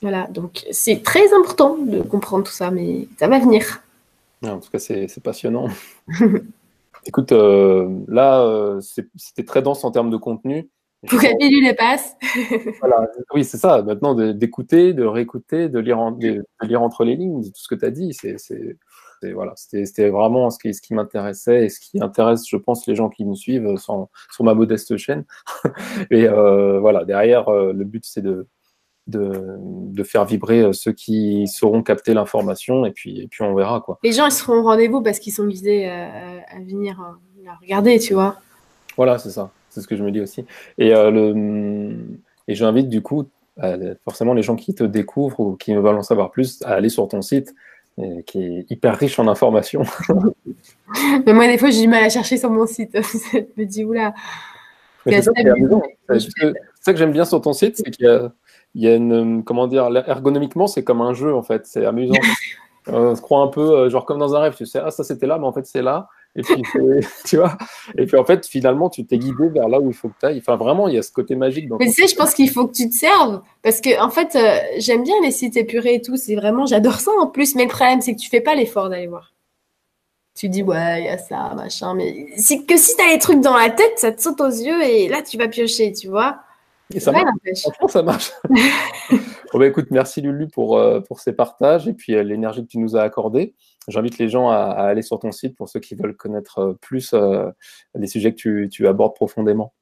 [0.03, 3.82] Voilà, donc c'est très important de comprendre tout ça, mais ça va venir.
[4.42, 5.68] en tout cas, c'est passionnant.
[7.07, 10.68] Écoute, euh, là, euh, c'était très dense en termes de contenu.
[11.09, 12.16] Pour que les passe.
[12.80, 13.82] voilà, oui, c'est ça.
[13.82, 17.84] Maintenant, d'écouter, de, réécouter, de lire, de lire entre les lignes, tout ce que tu
[17.84, 18.36] as dit, c'est
[19.35, 22.95] voilà, c'était vraiment ce qui, ce qui m'intéressait et ce qui intéresse, je pense, les
[22.95, 25.25] gens qui me suivent sur, sur ma modeste chaîne.
[26.11, 28.47] et euh, voilà, derrière, euh, le but, c'est de,
[29.07, 33.55] de, de, faire vibrer euh, ceux qui sauront capter l'information et puis, et puis on
[33.55, 33.81] verra.
[33.81, 33.99] Quoi.
[34.03, 37.01] Les gens, ils seront au rendez-vous parce qu'ils sont guidés à, à venir
[37.61, 38.37] regarder, tu vois.
[38.97, 39.51] Voilà, c'est ça.
[39.71, 40.45] C'est ce que je me dis aussi.
[40.79, 41.97] Et, le,
[42.49, 43.27] et j'invite du coup
[44.05, 47.09] forcément les gens qui te découvrent ou qui veulent en savoir plus à aller sur
[47.09, 47.55] ton site
[48.26, 49.82] qui est hyper riche en informations.
[51.26, 52.90] Mais moi, des fois, j'ai du mal à chercher sur mon site.
[53.32, 54.14] je me dis, oula.
[55.07, 55.30] C'est ça,
[56.80, 58.32] ça, que j'aime bien sur ton site, c'est qu'il y a,
[58.74, 61.66] il y a une, comment dire, ergonomiquement, c'est comme un jeu, en fait.
[61.66, 62.14] C'est amusant.
[62.88, 65.05] on se croit un peu, euh, genre comme dans un rêve, tu sais, ah, ça
[65.05, 66.09] c'était là, mais en fait, c'est là.
[66.37, 66.62] Et puis,
[67.24, 67.57] tu vois,
[67.97, 70.26] et puis en fait, finalement, tu t'es guidé vers là où il faut que tu
[70.26, 70.39] ailles.
[70.39, 71.68] Enfin, vraiment, il y a ce côté magique.
[71.68, 73.41] Dans mais tu sais, je pense qu'il faut que tu te serves.
[73.62, 76.16] Parce que, en fait, euh, j'aime bien les sites épurés et tout.
[76.16, 77.55] C'est vraiment, j'adore ça en plus.
[77.55, 79.32] Mais le problème, c'est que tu fais pas l'effort d'aller voir.
[80.34, 81.95] Tu dis, ouais, il y a ça, machin.
[81.95, 84.49] Mais c'est que si tu as les trucs dans la tête, ça te saute aux
[84.49, 86.41] yeux et là, tu vas piocher, tu vois.
[86.95, 87.24] Et ça marche.
[87.62, 88.32] Franchement, ça marche.
[89.11, 92.68] bon, bah, écoute, merci Lulu pour, euh, pour ces partages et puis euh, l'énergie que
[92.68, 93.55] tu nous as accordée.
[93.89, 97.14] J'invite les gens à, aller sur ton site pour ceux qui veulent connaître euh, plus
[97.95, 99.72] les sujets que tu, tu abordes profondément.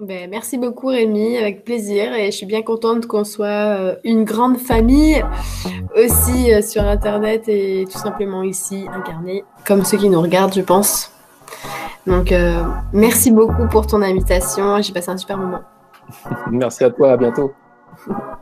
[0.00, 4.58] Ben, merci beaucoup Rémi, avec plaisir et je suis bien contente qu'on soit une grande
[4.58, 5.24] famille
[5.94, 11.12] aussi sur Internet et tout simplement ici incarnée, comme ceux qui nous regardent je pense.
[12.06, 12.34] Donc
[12.92, 15.62] merci beaucoup pour ton invitation, j'ai passé un super moment.
[16.50, 17.52] Merci à toi, à bientôt.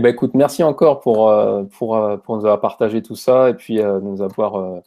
[0.00, 3.50] Eh ben, écoute, merci encore pour, euh, pour, euh, pour nous avoir partagé tout ça
[3.50, 4.80] et puis euh, nous avoir,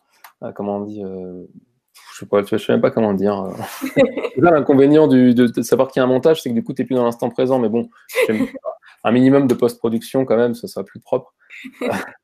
[0.55, 3.45] comment on dit, je ne sais, sais, même pas comment dire.
[4.37, 6.87] L'inconvénient de, de, savoir qu'il y a un montage, c'est que du coup, tu n'es
[6.87, 7.59] plus dans l'instant présent.
[7.59, 7.89] Mais bon,
[9.03, 11.35] un minimum de post-production quand même, ça sera plus propre.